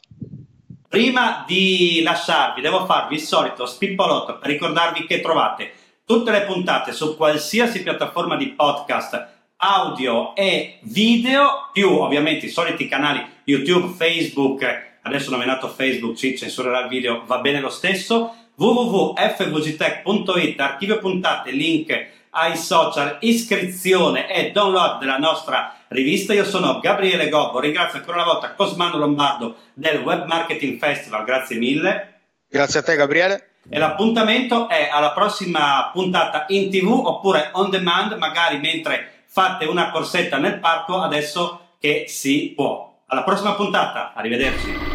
Prima 0.87 1.43
di 1.47 2.01
lasciarvi, 2.03 2.61
devo 2.61 2.85
farvi 2.85 3.15
il 3.15 3.21
solito 3.21 3.65
spippolotto 3.65 4.37
per 4.37 4.49
ricordarvi 4.49 5.07
che 5.07 5.19
trovate 5.19 5.73
tutte 6.05 6.29
le 6.29 6.43
puntate 6.43 6.91
su 6.93 7.17
qualsiasi 7.17 7.81
piattaforma 7.81 8.37
di 8.37 8.49
podcast 8.49 9.33
audio 9.57 10.35
e 10.35 10.79
video, 10.83 11.69
più 11.73 11.89
ovviamente 11.89 12.45
i 12.45 12.49
soliti 12.49 12.87
canali 12.87 13.25
YouTube, 13.45 13.95
Facebook, 13.95 14.94
adesso 15.05 15.31
nominato 15.31 15.69
Facebook, 15.69 16.17
ci 16.17 16.37
censurerà 16.37 16.81
il 16.81 16.87
video, 16.87 17.23
va 17.25 17.37
bene 17.37 17.59
lo 17.59 17.69
stesso, 17.69 18.35
www.fvgtech.it, 18.55 20.59
archivio 20.59 20.99
puntate, 20.99 21.51
link 21.51 22.07
ai 22.31 22.57
social, 22.57 23.17
iscrizione 23.21 24.33
e 24.33 24.51
download 24.51 24.99
della 24.99 25.17
nostra 25.17 25.75
rivista. 25.89 26.33
Io 26.33 26.43
sono 26.43 26.79
Gabriele 26.79 27.29
Gobbo, 27.29 27.59
ringrazio 27.59 27.99
ancora 27.99 28.23
una 28.23 28.31
volta 28.31 28.53
Cosmano 28.53 28.97
Lombardo 28.97 29.57
del 29.73 29.99
Web 29.99 30.25
Marketing 30.25 30.79
Festival, 30.79 31.23
grazie 31.23 31.57
mille. 31.57 32.13
Grazie 32.49 32.79
a 32.79 32.83
te 32.83 32.95
Gabriele. 32.95 33.49
E 33.69 33.77
l'appuntamento 33.77 34.67
è 34.69 34.89
alla 34.91 35.11
prossima 35.11 35.89
puntata 35.93 36.45
in 36.49 36.69
tv 36.69 36.87
oppure 36.87 37.49
on 37.53 37.69
demand, 37.69 38.17
magari 38.17 38.57
mentre 38.57 39.23
fate 39.27 39.65
una 39.65 39.91
corsetta 39.91 40.37
nel 40.37 40.59
parco, 40.59 41.01
adesso 41.01 41.75
che 41.79 42.05
si 42.07 42.53
può. 42.55 43.03
Alla 43.07 43.23
prossima 43.23 43.53
puntata, 43.53 44.13
arrivederci. 44.15 44.94